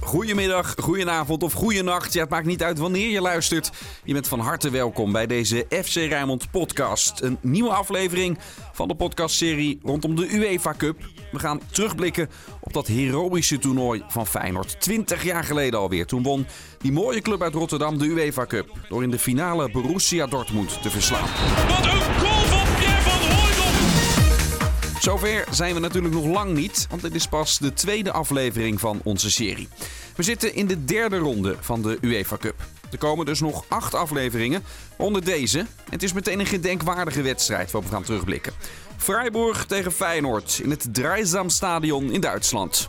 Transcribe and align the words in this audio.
Goedemiddag, 0.00 0.74
goedenavond 0.80 1.42
of 1.42 1.52
goedenacht. 1.52 2.12
Ja, 2.12 2.20
het 2.20 2.30
maakt 2.30 2.46
niet 2.46 2.62
uit 2.62 2.78
wanneer 2.78 3.08
je 3.08 3.20
luistert. 3.20 3.70
Je 4.04 4.12
bent 4.12 4.28
van 4.28 4.40
harte 4.40 4.70
welkom 4.70 5.12
bij 5.12 5.26
deze 5.26 5.66
FC 5.84 5.94
Rijnmond 5.94 6.50
podcast. 6.50 7.20
Een 7.20 7.38
nieuwe 7.40 7.70
aflevering 7.70 8.38
van 8.72 8.88
de 8.88 8.94
podcastserie 8.94 9.78
rondom 9.82 10.16
de 10.16 10.34
UEFA 10.34 10.74
Cup. 10.76 10.96
We 11.32 11.38
gaan 11.38 11.60
terugblikken 11.70 12.28
op 12.60 12.72
dat 12.72 12.86
heroïsche 12.86 13.58
toernooi 13.58 14.02
van 14.08 14.26
Feyenoord. 14.26 14.80
20 14.80 15.24
jaar 15.24 15.44
geleden 15.44 15.78
alweer. 15.78 16.06
Toen 16.06 16.22
won 16.22 16.46
die 16.78 16.92
mooie 16.92 17.20
club 17.20 17.42
uit 17.42 17.54
Rotterdam 17.54 17.98
de 17.98 18.04
UEFA 18.04 18.46
Cup. 18.46 18.70
Door 18.88 19.02
in 19.02 19.10
de 19.10 19.18
finale 19.18 19.70
Borussia 19.70 20.26
Dortmund 20.26 20.82
te 20.82 20.90
verslaan. 20.90 21.28
Wat 21.68 21.84
een 21.84 22.27
Zover 25.08 25.44
zijn 25.50 25.74
we 25.74 25.80
natuurlijk 25.80 26.14
nog 26.14 26.24
lang 26.24 26.54
niet, 26.54 26.86
want 26.90 27.02
dit 27.02 27.14
is 27.14 27.26
pas 27.26 27.58
de 27.58 27.72
tweede 27.72 28.12
aflevering 28.12 28.80
van 28.80 29.00
onze 29.04 29.30
serie. 29.30 29.68
We 30.16 30.22
zitten 30.22 30.54
in 30.54 30.66
de 30.66 30.84
derde 30.84 31.18
ronde 31.18 31.56
van 31.60 31.82
de 31.82 31.98
UEFA 32.00 32.36
Cup. 32.36 32.54
Er 32.90 32.98
komen 32.98 33.26
dus 33.26 33.40
nog 33.40 33.64
acht 33.68 33.94
afleveringen, 33.94 34.64
onder 34.96 35.24
deze. 35.24 35.66
Het 35.90 36.02
is 36.02 36.12
meteen 36.12 36.40
een 36.40 36.46
gedenkwaardige 36.46 37.22
wedstrijd 37.22 37.70
waarop 37.70 37.90
we 37.90 37.96
gaan 37.96 38.04
terugblikken. 38.04 38.52
Freiburg 38.96 39.66
tegen 39.66 39.92
Feyenoord 39.92 40.60
in 40.62 40.70
het 40.70 40.88
Dreisam-stadion 40.94 42.12
in 42.12 42.20
Duitsland. 42.20 42.88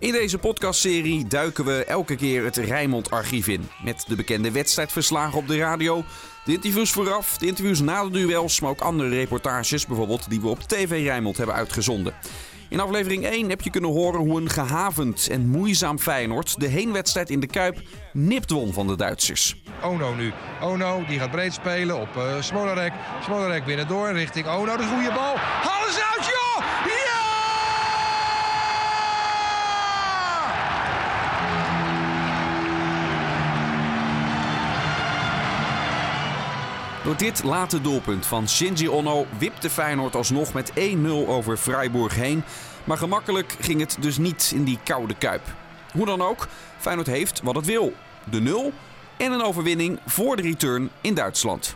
In 0.00 0.12
deze 0.12 0.38
podcastserie 0.38 1.26
duiken 1.26 1.64
we 1.64 1.84
elke 1.84 2.16
keer 2.16 2.44
het 2.44 2.56
Rijnmond-archief 2.56 3.48
in. 3.48 3.68
Met 3.84 4.04
de 4.08 4.16
bekende 4.16 4.50
wedstrijdverslagen 4.50 5.38
op 5.38 5.48
de 5.48 5.56
radio, 5.56 6.04
de 6.44 6.52
interviews 6.52 6.92
vooraf, 6.92 7.38
de 7.38 7.46
interviews 7.46 7.80
na 7.80 8.04
de 8.04 8.10
duels, 8.10 8.60
maar 8.60 8.70
ook 8.70 8.80
andere 8.80 9.08
reportages, 9.08 9.86
bijvoorbeeld 9.86 10.30
die 10.30 10.40
we 10.40 10.48
op 10.48 10.60
TV 10.60 11.02
Rijnmond 11.04 11.36
hebben 11.36 11.54
uitgezonden. 11.54 12.14
In 12.68 12.80
aflevering 12.80 13.24
1 13.24 13.48
heb 13.48 13.60
je 13.60 13.70
kunnen 13.70 13.90
horen 13.90 14.20
hoe 14.20 14.40
een 14.40 14.50
gehavend 14.50 15.28
en 15.28 15.46
moeizaam 15.46 15.98
Feyenoord 15.98 16.60
de 16.60 16.66
heenwedstrijd 16.66 17.30
in 17.30 17.40
de 17.40 17.46
Kuip 17.46 17.80
nipt 18.12 18.50
won 18.50 18.72
van 18.72 18.86
de 18.86 18.96
Duitsers. 18.96 19.62
Ono 19.82 20.14
nu. 20.14 20.32
Ono 20.62 21.04
die 21.08 21.18
gaat 21.18 21.30
breed 21.30 21.52
spelen 21.52 22.00
op 22.00 22.16
uh, 22.16 22.22
Smolarek. 22.40 22.92
Smolarek 23.24 23.64
binnen 23.64 23.88
door 23.88 24.12
richting 24.12 24.46
Ono. 24.46 24.76
De 24.76 24.86
goede 24.94 25.12
bal. 25.14 25.36
Halen 25.36 25.92
ze 25.92 26.12
uit, 26.16 26.26
joh! 26.26 27.07
Door 37.08 37.16
dit 37.16 37.42
late 37.42 37.80
doelpunt 37.80 38.26
van 38.26 38.48
Shinji 38.48 38.88
Ono 38.88 39.26
wipte 39.38 39.70
Feyenoord 39.70 40.16
alsnog 40.16 40.52
met 40.52 40.72
1-0 40.72 40.74
over 41.26 41.56
Freiburg 41.56 42.14
heen. 42.14 42.42
Maar 42.84 42.96
gemakkelijk 42.96 43.56
ging 43.60 43.80
het 43.80 43.96
dus 44.00 44.18
niet 44.18 44.52
in 44.54 44.64
die 44.64 44.78
koude 44.84 45.14
kuip. 45.14 45.42
Hoe 45.92 46.06
dan 46.06 46.22
ook, 46.22 46.48
Feyenoord 46.78 47.06
heeft 47.06 47.40
wat 47.42 47.54
het 47.54 47.66
wil. 47.66 47.92
De 48.30 48.40
0 48.40 48.72
en 49.16 49.32
een 49.32 49.42
overwinning 49.42 49.98
voor 50.06 50.36
de 50.36 50.42
return 50.42 50.90
in 51.00 51.14
Duitsland. 51.14 51.74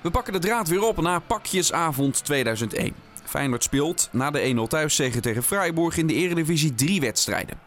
We 0.00 0.10
pakken 0.10 0.32
de 0.32 0.38
draad 0.38 0.68
weer 0.68 0.82
op 0.82 1.00
na 1.00 1.18
pakjesavond 1.18 2.24
2001. 2.24 2.94
Feyenoord 3.24 3.62
speelt 3.62 4.08
na 4.12 4.30
de 4.30 4.54
1-0 4.64 4.68
thuiszege 4.68 5.20
tegen 5.20 5.42
Freiburg 5.42 5.96
in 5.96 6.06
de 6.06 6.14
Eredivisie 6.14 6.74
drie 6.74 7.00
wedstrijden. 7.00 7.58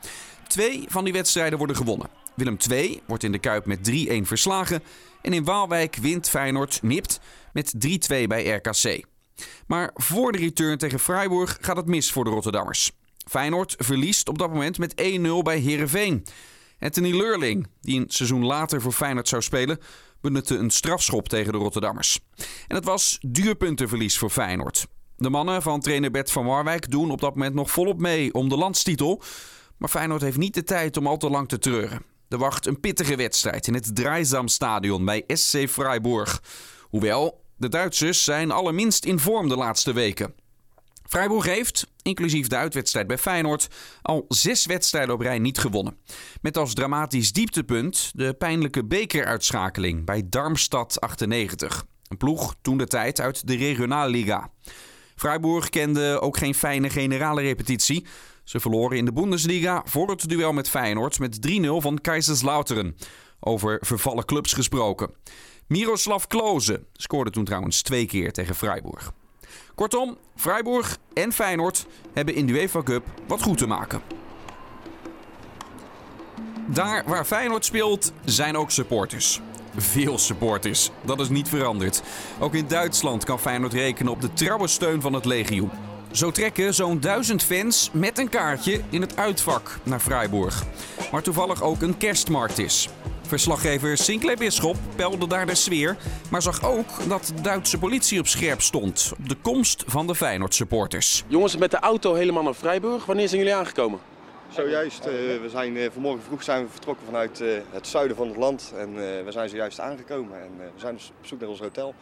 Twee 0.47 0.85
van 0.87 1.03
die 1.03 1.13
wedstrijden 1.13 1.57
worden 1.57 1.75
gewonnen. 1.75 2.24
Willem 2.35 2.57
II 2.71 3.01
wordt 3.05 3.23
in 3.23 3.31
de 3.31 3.39
Kuip 3.39 3.65
met 3.65 3.79
3-1 3.89 3.93
verslagen. 4.21 4.83
En 5.21 5.33
in 5.33 5.43
Waalwijk 5.43 5.95
wint 5.95 6.29
Feyenoord 6.29 6.79
nipt 6.81 7.19
met 7.53 7.73
3-2 7.87 8.27
bij 8.27 8.47
RKC. 8.47 9.03
Maar 9.67 9.91
voor 9.93 10.31
de 10.31 10.37
return 10.37 10.77
tegen 10.77 10.99
Freiburg 10.99 11.57
gaat 11.61 11.77
het 11.77 11.85
mis 11.85 12.11
voor 12.11 12.23
de 12.23 12.29
Rotterdammers. 12.29 12.91
Feyenoord 13.29 13.75
verliest 13.77 14.29
op 14.29 14.37
dat 14.37 14.49
moment 14.49 14.77
met 14.77 15.01
1-0 15.01 15.27
bij 15.43 15.59
Herenveen. 15.59 16.25
Anthony 16.79 17.11
Leurling, 17.11 17.67
die 17.81 17.99
een 17.99 18.05
seizoen 18.07 18.45
later 18.45 18.81
voor 18.81 18.91
Feyenoord 18.91 19.27
zou 19.27 19.41
spelen, 19.41 19.79
benutte 20.21 20.57
een 20.57 20.69
strafschop 20.69 21.29
tegen 21.29 21.51
de 21.51 21.57
Rotterdammers. 21.57 22.19
En 22.67 22.75
het 22.75 22.85
was 22.85 23.17
duur 23.21 23.55
puntenverlies 23.55 24.17
voor 24.17 24.29
Feyenoord. 24.29 24.87
De 25.17 25.29
mannen 25.29 25.61
van 25.61 25.79
trainer 25.79 26.11
Bert 26.11 26.31
van 26.31 26.45
Marwijk 26.45 26.91
doen 26.91 27.11
op 27.11 27.21
dat 27.21 27.35
moment 27.35 27.55
nog 27.55 27.71
volop 27.71 27.99
mee 27.99 28.33
om 28.33 28.49
de 28.49 28.57
landstitel. 28.57 29.21
Maar 29.77 29.89
Feyenoord 29.89 30.21
heeft 30.21 30.37
niet 30.37 30.53
de 30.53 30.63
tijd 30.63 30.97
om 30.97 31.07
al 31.07 31.17
te 31.17 31.29
lang 31.29 31.47
te 31.47 31.59
treuren. 31.59 32.14
Er 32.35 32.41
wacht 32.41 32.65
een 32.65 32.79
pittige 32.79 33.15
wedstrijd 33.15 33.67
in 33.67 33.73
het 33.73 33.95
Dreisam-stadion 33.95 35.05
bij 35.05 35.23
SC 35.27 35.69
Freiburg. 35.69 36.41
Hoewel, 36.81 37.41
de 37.57 37.69
Duitsers 37.69 38.23
zijn 38.23 38.51
allerminst 38.51 39.05
in 39.05 39.19
vorm 39.19 39.49
de 39.49 39.55
laatste 39.55 39.93
weken. 39.93 40.33
Freiburg 41.03 41.45
heeft, 41.45 41.87
inclusief 42.01 42.47
de 42.47 42.55
uitwedstrijd 42.55 43.07
bij 43.07 43.17
Feyenoord, 43.17 43.67
al 44.01 44.25
zes 44.27 44.65
wedstrijden 44.65 45.13
op 45.13 45.21
rij 45.21 45.39
niet 45.39 45.57
gewonnen. 45.57 45.97
Met 46.41 46.57
als 46.57 46.73
dramatisch 46.73 47.31
dieptepunt 47.31 48.11
de 48.13 48.33
pijnlijke 48.33 48.85
bekeruitschakeling 48.85 50.05
bij 50.05 50.23
Darmstad 50.29 51.01
98. 51.01 51.85
Een 52.07 52.17
ploeg 52.17 52.55
toen 52.61 52.77
de 52.77 52.87
tijd 52.87 53.21
uit 53.21 53.47
de 53.47 53.55
Regionalliga. 53.55 54.49
Freiburg 55.15 55.69
kende 55.69 56.19
ook 56.21 56.37
geen 56.37 56.55
fijne 56.55 56.89
generale 56.89 57.41
repetitie. 57.41 58.05
Ze 58.45 58.59
verloren 58.59 58.97
in 58.97 59.05
de 59.05 59.13
Bundesliga 59.13 59.81
voor 59.85 60.09
het 60.09 60.29
duel 60.29 60.53
met 60.53 60.69
Feyenoord 60.69 61.19
met 61.19 61.47
3-0 61.47 61.51
van 61.77 62.01
Kaiserslautern. 62.01 62.95
Over 63.39 63.77
vervallen 63.81 64.25
clubs 64.25 64.53
gesproken. 64.53 65.13
Miroslav 65.67 66.23
Klose 66.25 66.83
scoorde 66.93 67.29
toen 67.29 67.45
trouwens 67.45 67.81
twee 67.81 68.05
keer 68.05 68.31
tegen 68.31 68.55
Freiburg. 68.55 69.11
Kortom, 69.75 70.17
Freiburg 70.35 70.97
en 71.13 71.31
Feyenoord 71.31 71.85
hebben 72.13 72.35
in 72.35 72.45
de 72.45 72.53
UEFA 72.53 72.83
Cup 72.83 73.05
wat 73.27 73.41
goed 73.41 73.57
te 73.57 73.67
maken. 73.67 74.01
Daar 76.67 77.03
waar 77.05 77.25
Feyenoord 77.25 77.65
speelt, 77.65 78.13
zijn 78.25 78.57
ook 78.57 78.71
supporters. 78.71 79.41
Veel 79.75 80.17
supporters, 80.17 80.91
dat 81.05 81.19
is 81.19 81.29
niet 81.29 81.49
veranderd. 81.49 82.03
Ook 82.39 82.53
in 82.53 82.67
Duitsland 82.67 83.23
kan 83.23 83.39
Feyenoord 83.39 83.73
rekenen 83.73 84.11
op 84.11 84.21
de 84.21 84.33
trouwe 84.33 84.67
steun 84.67 85.01
van 85.01 85.13
het 85.13 85.25
legioen. 85.25 85.94
Zo 86.11 86.31
trekken 86.31 86.73
zo'n 86.73 86.99
duizend 86.99 87.43
fans 87.43 87.89
met 87.93 88.17
een 88.19 88.29
kaartje 88.29 88.81
in 88.89 89.01
het 89.01 89.17
uitvak 89.17 89.77
naar 89.83 89.99
Freiburg. 89.99 90.63
Waar 91.11 91.21
toevallig 91.21 91.61
ook 91.61 91.81
een 91.81 91.97
kerstmarkt 91.97 92.57
is. 92.57 92.89
Verslaggever 93.21 93.97
Sinclair 93.97 94.37
Bisschop 94.37 94.75
peilde 94.95 95.27
daar 95.27 95.45
de 95.45 95.55
sfeer, 95.55 95.97
maar 96.31 96.41
zag 96.41 96.63
ook 96.63 96.87
dat 97.07 97.31
de 97.35 97.41
Duitse 97.41 97.77
politie 97.77 98.19
op 98.19 98.27
scherp 98.27 98.61
stond 98.61 99.13
op 99.19 99.29
de 99.29 99.35
komst 99.41 99.83
van 99.87 100.07
de 100.07 100.15
Feyenoord 100.15 100.53
supporters. 100.53 101.23
Jongens, 101.27 101.57
met 101.57 101.71
de 101.71 101.79
auto 101.79 102.13
helemaal 102.13 102.43
naar 102.43 102.53
Freiburg. 102.53 103.05
Wanneer 103.05 103.27
zijn 103.27 103.41
jullie 103.41 103.55
aangekomen? 103.55 103.99
Zojuist, 104.49 104.99
uh, 104.99 105.11
we 105.13 105.49
zijn 105.49 105.75
uh, 105.75 105.89
vanmorgen 105.91 106.23
vroeg 106.23 106.43
zijn 106.43 106.65
we 106.65 106.71
vertrokken 106.71 107.05
vanuit 107.05 107.39
uh, 107.39 107.57
het 107.71 107.87
zuiden 107.87 108.17
van 108.17 108.27
het 108.27 108.37
land 108.37 108.73
en 108.77 108.93
we 109.25 109.31
zijn 109.31 109.49
zojuist 109.49 109.79
aangekomen 109.79 110.41
en 110.41 110.49
we 110.57 110.79
zijn 110.79 110.93
dus 110.95 111.11
op 111.19 111.25
zoek 111.25 111.39
naar 111.39 111.49
ons 111.49 111.59
hotel. 111.59 111.95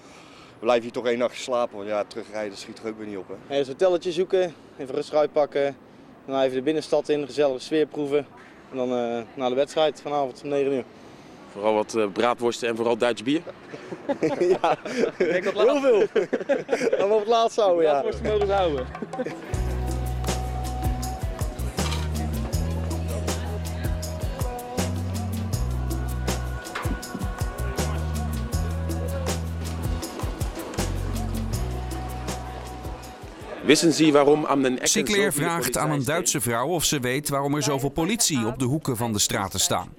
We 0.63 0.69
blijven 0.69 0.91
hier 0.91 1.01
toch 1.01 1.11
één 1.11 1.19
nachtje 1.19 1.41
slapen, 1.41 1.77
want 1.77 1.89
ja, 1.89 2.03
terugrijden 2.03 2.57
schiet 2.57 2.79
er 2.79 2.87
ook 2.87 2.97
weer 2.97 3.07
niet 3.07 3.17
op. 3.17 3.27
Hè. 3.27 3.33
Even 3.33 3.59
een 3.59 3.65
hotelletje 3.65 4.11
zoeken, 4.11 4.53
even 4.77 4.95
rust 4.95 5.13
uitpakken, 5.13 5.77
dan 6.25 6.41
even 6.41 6.55
de 6.55 6.61
binnenstad 6.61 7.09
in, 7.09 7.25
gezellige 7.25 7.59
sfeer 7.59 7.85
proeven 7.85 8.27
en 8.71 8.77
dan 8.77 8.89
naar 9.33 9.49
de 9.49 9.55
wedstrijd 9.55 10.01
vanavond 10.01 10.41
om 10.43 10.49
9 10.49 10.71
uur. 10.71 10.83
Vooral 11.51 11.73
wat 11.73 11.93
uh, 11.93 12.07
braadworsten 12.11 12.67
en 12.67 12.75
vooral 12.75 12.97
Duits 12.97 13.23
bier. 13.23 13.41
ja, 14.61 14.77
ik 15.17 15.29
denk 15.31 15.43
dat 15.43 15.53
heel 15.53 15.81
veel. 15.81 16.05
Dan 16.97 17.07
we 17.07 17.13
op 17.13 17.19
het 17.19 17.27
laatst 17.27 17.57
houden, 17.57 17.83
ja. 17.83 17.91
Braadworsten 17.91 18.25
mogen 18.25 18.47
ze 18.47 18.53
houden. 18.53 18.87
Wissen 33.65 33.93
Sie 33.93 34.11
waarom 34.11 34.45
aan 34.45 34.61
den 34.61 34.79
Sinclair 34.81 35.33
vraagt 35.33 35.77
aan 35.77 35.91
een 35.91 36.05
Duitse 36.05 36.41
vrouw 36.41 36.67
of 36.67 36.83
ze 36.83 36.99
weet 36.99 37.29
waarom 37.29 37.55
er 37.55 37.63
zoveel 37.63 37.89
politie 37.89 38.45
op 38.45 38.59
de 38.59 38.65
hoeken 38.65 38.97
van 38.97 39.13
de 39.13 39.19
straten 39.19 39.59
staan. 39.59 39.93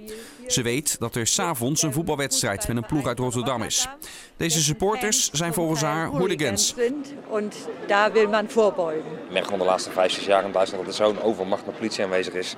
Ze 0.47 0.63
weet 0.63 0.97
dat 0.99 1.15
er 1.15 1.27
s'avonds 1.27 1.83
een 1.83 1.93
voetbalwedstrijd 1.93 2.69
met 2.69 2.77
een 2.77 2.87
ploeg 2.87 3.07
uit 3.07 3.19
Rotterdam 3.19 3.63
is. 3.63 3.89
Deze 4.37 4.63
supporters 4.63 5.31
zijn 5.31 5.55
volgens 5.55 5.81
haar 5.81 6.07
hooligans. 6.07 6.75
En 6.77 7.53
daar 7.87 8.13
wil 8.13 8.29
men 8.29 8.51
voorbeugen. 8.51 9.13
Ik 9.27 9.33
merk 9.33 9.45
gewoon 9.45 9.59
de 9.59 9.65
laatste 9.65 9.91
vijf, 9.91 10.13
zes 10.13 10.25
jaar 10.25 10.45
in 10.45 10.53
Duitsland 10.53 10.85
dat 10.85 10.99
er 10.99 11.05
zo'n 11.05 11.23
overmacht 11.23 11.67
met 11.67 11.77
politie 11.77 12.05
aanwezig 12.05 12.35
is. 12.35 12.57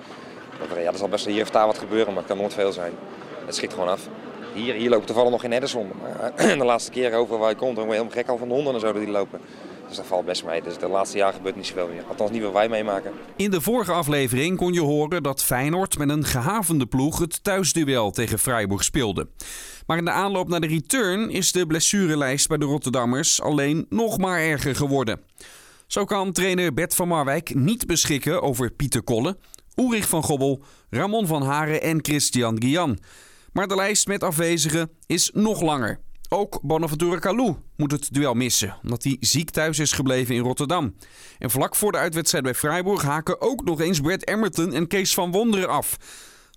Dat 0.59 0.77
er, 0.77 0.83
ja, 0.83 0.93
er 0.93 0.99
zal 0.99 1.09
best 1.09 1.27
hier 1.27 1.43
of 1.43 1.51
daar 1.51 1.67
wat 1.67 1.79
gebeuren, 1.79 2.07
maar 2.07 2.23
het 2.23 2.27
kan 2.27 2.37
nooit 2.37 2.55
veel 2.55 2.73
zijn. 2.73 2.93
Het 3.47 3.55
schiet 3.55 3.73
gewoon 3.73 3.89
af. 3.89 4.09
Hier, 4.55 4.75
hier 4.75 4.91
lopen 4.91 5.07
toevallig 5.07 5.31
nog 5.31 5.41
geen 5.41 5.53
Ederson. 5.53 5.93
De 6.37 6.65
laatste 6.65 6.91
keer 6.91 7.13
over 7.15 7.39
waar 7.39 7.51
je 7.51 7.57
komt, 7.57 7.77
dan 7.77 7.85
word 7.85 7.97
je 7.97 8.03
helemaal 8.03 8.23
gek 8.23 8.29
al 8.29 8.39
van 8.39 8.49
de 8.49 8.55
honden 8.55 8.75
en 8.75 8.81
zo 8.81 8.93
die 8.93 9.09
lopen. 9.09 9.41
Dus 9.89 9.97
dat 9.97 10.07
valt 10.07 10.25
best 10.25 10.45
mee. 10.45 10.63
Dus 10.63 10.79
de 10.79 10.89
laatste 10.89 11.19
jaar 11.19 11.33
gebeurt 11.33 11.57
niet 11.57 11.67
zoveel 11.67 11.89
meer. 11.89 12.05
Althans 12.09 12.31
niet 12.31 12.43
wat 12.43 12.53
wij 12.53 12.69
meemaken. 12.69 13.13
In 13.37 13.51
de 13.51 13.61
vorige 13.61 13.93
aflevering 13.93 14.57
kon 14.57 14.73
je 14.73 14.81
horen 14.81 15.23
dat 15.23 15.45
Feyenoord 15.45 15.99
met 15.99 16.09
een 16.09 16.25
gehavende 16.25 16.87
ploeg 16.87 17.19
het 17.19 17.45
thuisduel 17.45 18.11
tegen 18.11 18.39
Freiburg 18.39 18.85
speelde. 18.85 19.29
Maar 19.87 19.99
in 19.99 20.05
de 20.05 20.11
aanloop 20.11 20.49
naar 20.49 20.61
de 20.61 20.67
return 20.67 21.31
is 21.31 21.53
de 21.53 21.67
blessurelijst 21.67 22.49
bij 22.49 22.59
de 22.59 22.65
Rotterdammers 22.65 23.43
alleen 23.43 23.87
nog 23.89 24.19
maar 24.19 24.41
erger 24.41 24.77
geworden. 24.77 25.21
Zo 25.87 26.05
kan 26.05 26.33
trainer 26.33 26.75
Bert 26.75 26.95
van 26.95 27.09
Marwijk 27.09 27.55
niet 27.55 27.87
beschikken 27.87 28.43
over 28.43 28.71
Pieter 28.71 29.03
Kolle, 29.03 29.37
Ulrich 29.75 30.09
van 30.09 30.23
Gobbel, 30.23 30.63
Ramon 30.91 31.27
van 31.27 31.43
Haren 31.43 31.83
en 31.83 31.99
Christian 32.03 32.63
Guian. 32.63 32.99
Maar 33.53 33.69
de 33.69 33.75
lijst 33.75 34.07
met 34.07 34.23
afwezigen 34.23 34.91
is 35.07 35.31
nog 35.35 35.61
langer. 35.61 36.01
Ook 36.29 36.59
Bonaventura 36.63 37.19
Kalou 37.19 37.57
moet 37.77 37.91
het 37.91 38.09
duel 38.13 38.35
missen, 38.35 38.77
omdat 38.83 39.05
hij 39.05 39.17
ziek 39.21 39.51
thuis 39.51 39.79
is 39.79 39.93
gebleven 39.93 40.35
in 40.35 40.43
Rotterdam. 40.43 40.95
En 41.39 41.51
vlak 41.51 41.77
voor 41.77 41.93
de 41.93 41.99
uitwedstrijd 41.99 42.45
bij 42.45 42.55
Freiburg 42.55 43.03
haken 43.03 43.41
ook 43.41 43.65
nog 43.65 43.81
eens 43.81 44.01
Brett 44.01 44.29
Emerton 44.29 44.73
en 44.73 44.87
Kees 44.87 45.15
van 45.15 45.31
Wonderen 45.31 45.69
af. 45.69 45.97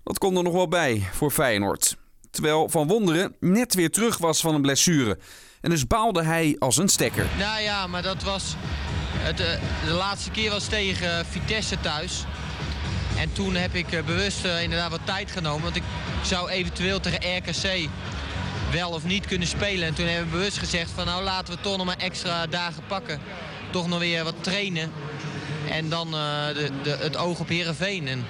Dat 0.02 0.18
kon 0.18 0.36
er 0.36 0.42
nog 0.42 0.52
wel 0.52 0.68
bij 0.68 1.08
voor 1.12 1.30
Feyenoord. 1.30 1.96
Terwijl 2.30 2.68
Van 2.68 2.86
Wonderen 2.86 3.36
net 3.40 3.74
weer 3.74 3.90
terug 3.90 4.18
was 4.18 4.40
van 4.40 4.54
een 4.54 4.62
blessure. 4.62 5.18
En 5.60 5.70
dus 5.70 5.86
baalde 5.86 6.22
hij 6.22 6.56
als 6.58 6.76
een 6.76 6.88
stekker. 6.88 7.26
Nou 7.38 7.62
ja, 7.62 7.86
maar 7.86 8.02
dat 8.02 8.22
was. 8.22 8.54
Het, 9.18 9.40
eh, 9.40 9.60
de 9.84 9.92
laatste 9.92 10.30
keer 10.30 10.50
was 10.50 10.66
tegen 10.66 11.26
Vitesse 11.26 11.80
thuis. 11.80 12.24
En 13.18 13.32
toen 13.32 13.54
heb 13.54 13.74
ik 13.74 13.92
eh, 13.92 14.04
bewust 14.04 14.44
eh, 14.44 14.62
inderdaad 14.62 14.90
wat 14.90 15.00
tijd 15.04 15.30
genomen. 15.30 15.62
Want 15.62 15.76
ik 15.76 15.82
zou 16.22 16.50
eventueel 16.50 17.00
tegen 17.00 17.36
RKC 17.36 17.88
wel 18.70 18.90
of 18.90 19.04
niet 19.04 19.26
kunnen 19.26 19.48
spelen. 19.48 19.88
En 19.88 19.94
toen 19.94 20.06
hebben 20.06 20.24
we 20.24 20.36
bewust 20.36 20.58
gezegd 20.58 20.90
van 20.94 21.06
nou 21.06 21.22
laten 21.22 21.54
we 21.54 21.60
toch 21.60 21.76
nog 21.76 21.86
maar 21.86 21.98
extra 21.98 22.46
dagen 22.46 22.82
pakken. 22.86 23.20
Toch 23.70 23.88
nog 23.88 23.98
weer 23.98 24.24
wat 24.24 24.34
trainen. 24.40 24.92
En 25.70 25.88
dan 25.88 26.10
de, 26.10 26.70
de, 26.82 26.96
het 27.00 27.16
oog 27.16 27.40
op 27.40 27.48
Herenveen. 27.48 28.08
En 28.08 28.26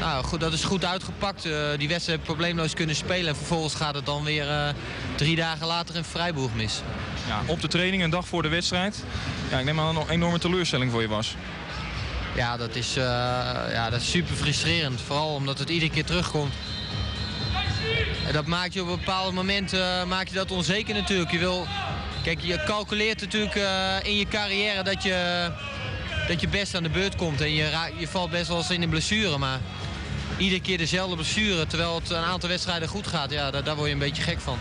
nou 0.00 0.24
goed, 0.24 0.40
dat 0.40 0.52
is 0.52 0.64
goed 0.64 0.84
uitgepakt. 0.84 1.46
Uh, 1.46 1.68
die 1.76 1.88
wedstrijd 1.88 2.22
probleemloos 2.22 2.74
kunnen 2.74 2.96
spelen. 2.96 3.28
En 3.28 3.36
vervolgens 3.36 3.74
gaat 3.74 3.94
het 3.94 4.06
dan 4.06 4.24
weer 4.24 4.46
uh, 4.46 4.68
drie 5.16 5.36
dagen 5.36 5.66
later 5.66 5.96
in 5.96 6.04
Vrijburg 6.04 6.54
mis. 6.54 6.80
Ja, 7.28 7.42
op 7.46 7.60
de 7.60 7.68
training, 7.68 8.02
een 8.02 8.10
dag 8.10 8.26
voor 8.26 8.42
de 8.42 8.48
wedstrijd. 8.48 9.04
Ja, 9.50 9.58
ik 9.58 9.64
neem 9.64 9.80
aan 9.80 9.94
dat 9.94 10.04
een 10.04 10.10
enorme 10.10 10.38
teleurstelling 10.38 10.90
voor 10.90 11.02
je 11.02 11.08
was. 11.08 11.36
Ja, 12.36 12.56
dat 12.56 12.74
is, 12.74 12.94
ja, 12.94 13.90
dat 13.90 14.00
is 14.00 14.10
super 14.10 14.36
frustrerend. 14.36 15.00
Vooral 15.00 15.34
omdat 15.34 15.58
het 15.58 15.70
iedere 15.70 15.90
keer 15.90 16.04
terugkomt. 16.04 16.52
En 18.26 18.32
dat 18.32 18.46
maakt 18.46 18.74
je 18.74 18.82
op 18.82 18.88
bepaalde 18.88 19.32
momenten 19.32 20.08
maak 20.08 20.28
je 20.28 20.34
dat 20.34 20.50
onzeker 20.50 20.94
natuurlijk. 20.94 21.30
Je 21.30 21.38
wil, 21.38 21.66
kijk, 22.22 22.40
je 22.40 22.62
calculeert 22.64 23.20
natuurlijk 23.20 23.54
in 24.02 24.16
je 24.16 24.26
carrière 24.28 24.82
dat 24.82 25.02
je, 25.02 25.50
dat 26.28 26.40
je 26.40 26.48
best 26.48 26.74
aan 26.74 26.82
de 26.82 26.88
beurt 26.88 27.16
komt. 27.16 27.40
En 27.40 27.54
je, 27.54 27.90
je 27.96 28.08
valt 28.08 28.30
best 28.30 28.48
wel 28.48 28.56
eens 28.56 28.70
in 28.70 28.82
een 28.82 28.88
blessure. 28.88 29.38
Maar 29.38 29.60
iedere 30.38 30.60
keer 30.60 30.78
dezelfde 30.78 31.14
blessure, 31.14 31.66
terwijl 31.66 31.94
het 31.94 32.10
een 32.10 32.16
aantal 32.16 32.48
wedstrijden 32.48 32.88
goed 32.88 33.06
gaat. 33.06 33.30
Ja, 33.30 33.50
daar, 33.50 33.64
daar 33.64 33.76
word 33.76 33.86
je 33.86 33.92
een 33.92 33.98
beetje 34.00 34.22
gek 34.22 34.40
van. 34.40 34.58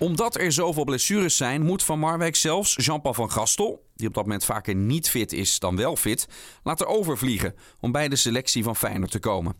Omdat 0.00 0.38
er 0.38 0.52
zoveel 0.52 0.84
blessures 0.84 1.36
zijn, 1.36 1.62
moet 1.62 1.82
Van 1.82 1.98
Marwijk 1.98 2.36
zelfs 2.36 2.74
Jean-Paul 2.76 3.14
van 3.14 3.30
Gastel, 3.30 3.84
die 3.94 4.08
op 4.08 4.14
dat 4.14 4.24
moment 4.24 4.44
vaker 4.44 4.74
niet 4.74 5.10
fit 5.10 5.32
is 5.32 5.58
dan 5.58 5.76
wel 5.76 5.96
fit, 5.96 6.26
laten 6.62 6.86
overvliegen 6.86 7.54
om 7.80 7.92
bij 7.92 8.08
de 8.08 8.16
selectie 8.16 8.62
van 8.62 8.76
Feyenoord 8.76 9.10
te 9.10 9.18
komen. 9.18 9.54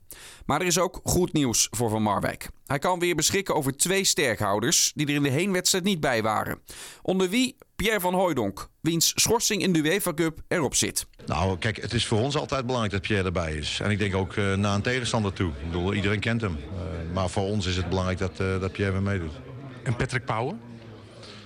Maar 0.47 0.61
er 0.61 0.67
is 0.67 0.79
ook 0.79 1.01
goed 1.05 1.33
nieuws 1.33 1.69
voor 1.71 1.91
Van 1.91 2.03
Marwijk. 2.03 2.49
Hij 2.67 2.79
kan 2.79 2.99
weer 2.99 3.15
beschikken 3.15 3.55
over 3.55 3.77
twee 3.77 4.05
sterkhouders 4.05 4.93
die 4.95 5.07
er 5.07 5.15
in 5.15 5.23
de 5.23 5.29
heenwedstrijd 5.29 5.85
niet 5.85 6.01
bij 6.01 6.23
waren. 6.23 6.61
Onder 7.03 7.29
wie 7.29 7.57
Pierre 7.77 8.01
van 8.01 8.15
Hooijdonk, 8.15 8.69
wiens 8.81 9.13
schorsing 9.15 9.63
in 9.63 9.73
de 9.73 9.79
UEFA 9.79 10.15
Cup 10.15 10.41
erop 10.49 10.75
zit. 10.75 11.07
Nou, 11.27 11.59
kijk, 11.59 11.77
het 11.77 11.93
is 11.93 12.07
voor 12.07 12.21
ons 12.21 12.37
altijd 12.37 12.67
belangrijk 12.67 12.93
dat 12.93 13.03
Pierre 13.03 13.25
erbij 13.25 13.55
is. 13.55 13.81
En 13.83 13.91
ik 13.91 13.99
denk 13.99 14.15
ook 14.15 14.37
uh, 14.37 14.55
naar 14.55 14.75
een 14.75 14.83
tegenstander 14.83 15.33
toe. 15.33 15.51
Ik 15.51 15.67
bedoel, 15.67 15.95
iedereen 15.95 16.21
kent 16.21 16.41
hem. 16.41 16.57
Uh, 16.57 17.15
maar 17.15 17.29
voor 17.29 17.45
ons 17.45 17.67
is 17.67 17.77
het 17.77 17.89
belangrijk 17.89 18.19
dat, 18.19 18.41
uh, 18.41 18.61
dat 18.61 18.73
Pierre 18.73 18.93
weer 18.93 19.03
meedoet. 19.03 19.50
En 19.83 19.97
Patrick 19.97 20.25
Pauwen? 20.25 20.61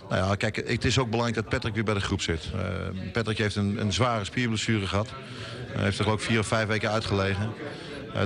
Nou 0.08 0.26
ja, 0.26 0.34
kijk, 0.34 0.56
het 0.56 0.84
is 0.84 0.98
ook 0.98 1.10
belangrijk 1.10 1.36
dat 1.42 1.48
Patrick 1.48 1.74
weer 1.74 1.84
bij 1.84 1.94
de 1.94 2.00
groep 2.00 2.20
zit. 2.20 2.50
Patrick 3.12 3.38
heeft 3.38 3.56
een, 3.56 3.80
een 3.80 3.92
zware 3.92 4.24
spierblessure 4.24 4.86
gehad. 4.86 5.08
Hij 5.66 5.82
heeft 5.82 5.98
er 5.98 6.10
ook 6.10 6.20
vier 6.20 6.38
of 6.38 6.46
vijf 6.46 6.66
weken 6.66 6.90
uitgelegen. 6.90 7.52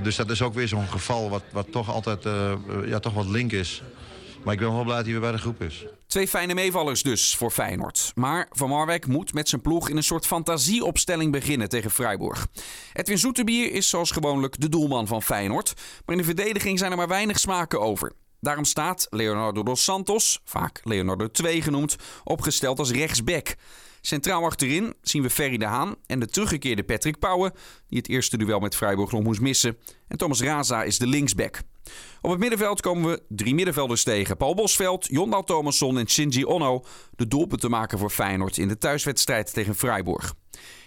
dus 0.02 0.16
dat 0.16 0.30
is 0.30 0.42
ook 0.42 0.54
weer 0.54 0.68
zo'n 0.68 0.88
geval 0.88 1.30
wat, 1.30 1.42
wat 1.52 1.72
toch 1.72 1.90
altijd 1.90 2.22
ja, 2.86 2.98
toch 2.98 3.14
wat 3.14 3.26
link 3.26 3.52
is. 3.52 3.82
Maar 4.44 4.54
ik 4.54 4.60
ben 4.60 4.72
wel 4.72 4.84
blij 4.84 4.96
dat 4.96 5.04
hij 5.04 5.12
weer 5.12 5.22
bij 5.22 5.32
de 5.32 5.38
groep 5.38 5.62
is. 5.62 5.86
Twee 6.06 6.28
fijne 6.28 6.54
meevallers 6.54 7.02
dus 7.02 7.36
voor 7.36 7.50
Feyenoord. 7.50 8.12
Maar 8.14 8.48
Van 8.50 8.68
Marwijk 8.68 9.06
moet 9.06 9.34
met 9.34 9.48
zijn 9.48 9.60
ploeg 9.60 9.88
in 9.88 9.96
een 9.96 10.02
soort 10.02 10.26
fantasieopstelling 10.26 11.32
beginnen 11.32 11.68
tegen 11.68 11.90
Freiburg. 11.90 12.46
Edwin 12.92 13.18
Zoetebier 13.18 13.72
is 13.72 13.88
zoals 13.88 14.10
gewoonlijk 14.10 14.60
de 14.60 14.68
doelman 14.68 15.06
van 15.06 15.22
Feyenoord. 15.22 15.74
Maar 15.76 16.16
in 16.16 16.20
de 16.20 16.26
verdediging 16.26 16.78
zijn 16.78 16.90
er 16.90 16.96
maar 16.96 17.08
weinig 17.08 17.38
smaken 17.38 17.80
over. 17.80 18.12
Daarom 18.40 18.64
staat 18.64 19.06
Leonardo 19.10 19.62
dos 19.62 19.84
Santos, 19.84 20.40
vaak 20.44 20.80
Leonardo 20.84 21.30
2 21.30 21.62
genoemd, 21.62 21.96
opgesteld 22.24 22.78
als 22.78 22.90
rechtsback. 22.90 23.56
Centraal 24.00 24.44
achterin 24.44 24.94
zien 25.02 25.22
we 25.22 25.30
Ferry 25.30 25.56
de 25.56 25.64
Haan 25.64 25.96
en 26.06 26.20
de 26.20 26.26
teruggekeerde 26.26 26.84
Patrick 26.84 27.18
Pauwen, 27.18 27.52
die 27.88 27.98
het 27.98 28.08
eerste 28.08 28.36
duel 28.36 28.58
met 28.58 28.76
Freiburg 28.76 29.12
nog 29.12 29.22
moest 29.22 29.40
missen. 29.40 29.76
En 30.08 30.16
Thomas 30.16 30.40
Raza 30.40 30.82
is 30.82 30.98
de 30.98 31.06
linksback. 31.06 31.62
Op 32.20 32.30
het 32.30 32.38
middenveld 32.38 32.80
komen 32.80 33.10
we 33.10 33.22
drie 33.28 33.54
middenvelders 33.54 34.02
tegen. 34.02 34.36
Paul 34.36 34.54
Bosveld, 34.54 35.06
Jondal 35.10 35.44
Thomasson 35.44 35.98
en 35.98 36.08
Shinji 36.08 36.44
Onno. 36.44 36.84
De 37.16 37.28
doelpunten 37.28 37.70
maken 37.70 37.98
voor 37.98 38.10
Feyenoord 38.10 38.58
in 38.58 38.68
de 38.68 38.78
thuiswedstrijd 38.78 39.52
tegen 39.54 39.74
Freiburg. 39.74 40.34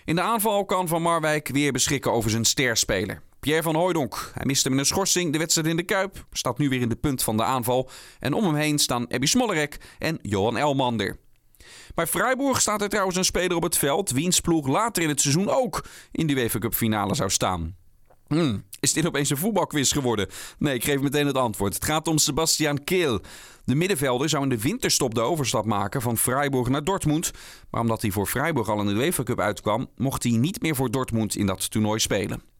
In 0.05 0.15
de 0.15 0.21
aanval 0.21 0.65
kan 0.65 0.87
Van 0.87 1.01
Marwijk 1.01 1.47
weer 1.47 1.71
beschikken 1.71 2.11
over 2.11 2.29
zijn 2.29 2.45
sterspeler. 2.45 3.21
Pierre 3.41 3.63
van 3.63 3.75
Hooijdonk. 3.75 4.31
Hij 4.33 4.45
miste 4.45 4.69
met 4.69 4.79
een 4.79 4.85
schorsing 4.85 5.31
de 5.31 5.37
wedstrijd 5.37 5.67
in 5.67 5.75
de 5.75 5.83
Kuip. 5.83 6.25
Staat 6.31 6.57
nu 6.57 6.69
weer 6.69 6.81
in 6.81 6.89
de 6.89 6.95
punt 6.95 7.23
van 7.23 7.37
de 7.37 7.43
aanval. 7.43 7.89
En 8.19 8.33
om 8.33 8.43
hem 8.43 8.55
heen 8.55 8.79
staan 8.79 9.07
Ebby 9.07 9.25
Smollerek 9.25 9.77
en 9.99 10.19
Johan 10.21 10.57
Elmander. 10.57 11.17
Bij 11.95 12.07
Freiburg 12.07 12.61
staat 12.61 12.81
er 12.81 12.89
trouwens 12.89 13.17
een 13.17 13.25
speler 13.25 13.55
op 13.55 13.63
het 13.63 13.77
veld... 13.77 14.11
wiens 14.11 14.39
ploeg 14.39 14.67
later 14.67 15.03
in 15.03 15.09
het 15.09 15.21
seizoen 15.21 15.49
ook 15.49 15.85
in 16.11 16.27
de 16.27 16.33
UEFA 16.33 16.59
Cup 16.59 16.73
finale 16.73 17.15
zou 17.15 17.29
staan. 17.29 17.75
Hmm, 18.27 18.63
is 18.79 18.93
dit 18.93 19.05
opeens 19.05 19.29
een 19.29 19.37
voetbalquiz 19.37 19.91
geworden? 19.91 20.27
Nee, 20.57 20.73
ik 20.73 20.83
geef 20.83 20.99
meteen 20.99 21.27
het 21.27 21.37
antwoord. 21.37 21.73
Het 21.73 21.85
gaat 21.85 22.07
om 22.07 22.17
Sebastian 22.17 22.83
Keel. 22.83 23.21
De 23.65 23.75
middenvelder 23.75 24.29
zou 24.29 24.43
in 24.43 24.49
de 24.49 24.61
winterstop 24.61 25.15
de 25.15 25.21
overstap 25.21 25.65
maken 25.65 26.01
van 26.01 26.17
Freiburg 26.17 26.67
naar 26.67 26.83
Dortmund. 26.83 27.31
Maar 27.69 27.81
omdat 27.81 28.01
hij 28.01 28.11
voor 28.11 28.27
Freiburg 28.27 28.69
al 28.69 28.79
in 28.79 28.85
de 28.85 28.93
UEFA 28.93 29.23
Cup 29.23 29.39
uitkwam, 29.39 29.89
mocht 29.95 30.23
hij 30.23 30.31
niet 30.31 30.61
meer 30.61 30.75
voor 30.75 30.91
Dortmund 30.91 31.35
in 31.35 31.45
dat 31.45 31.71
toernooi 31.71 31.99
spelen. 31.99 32.50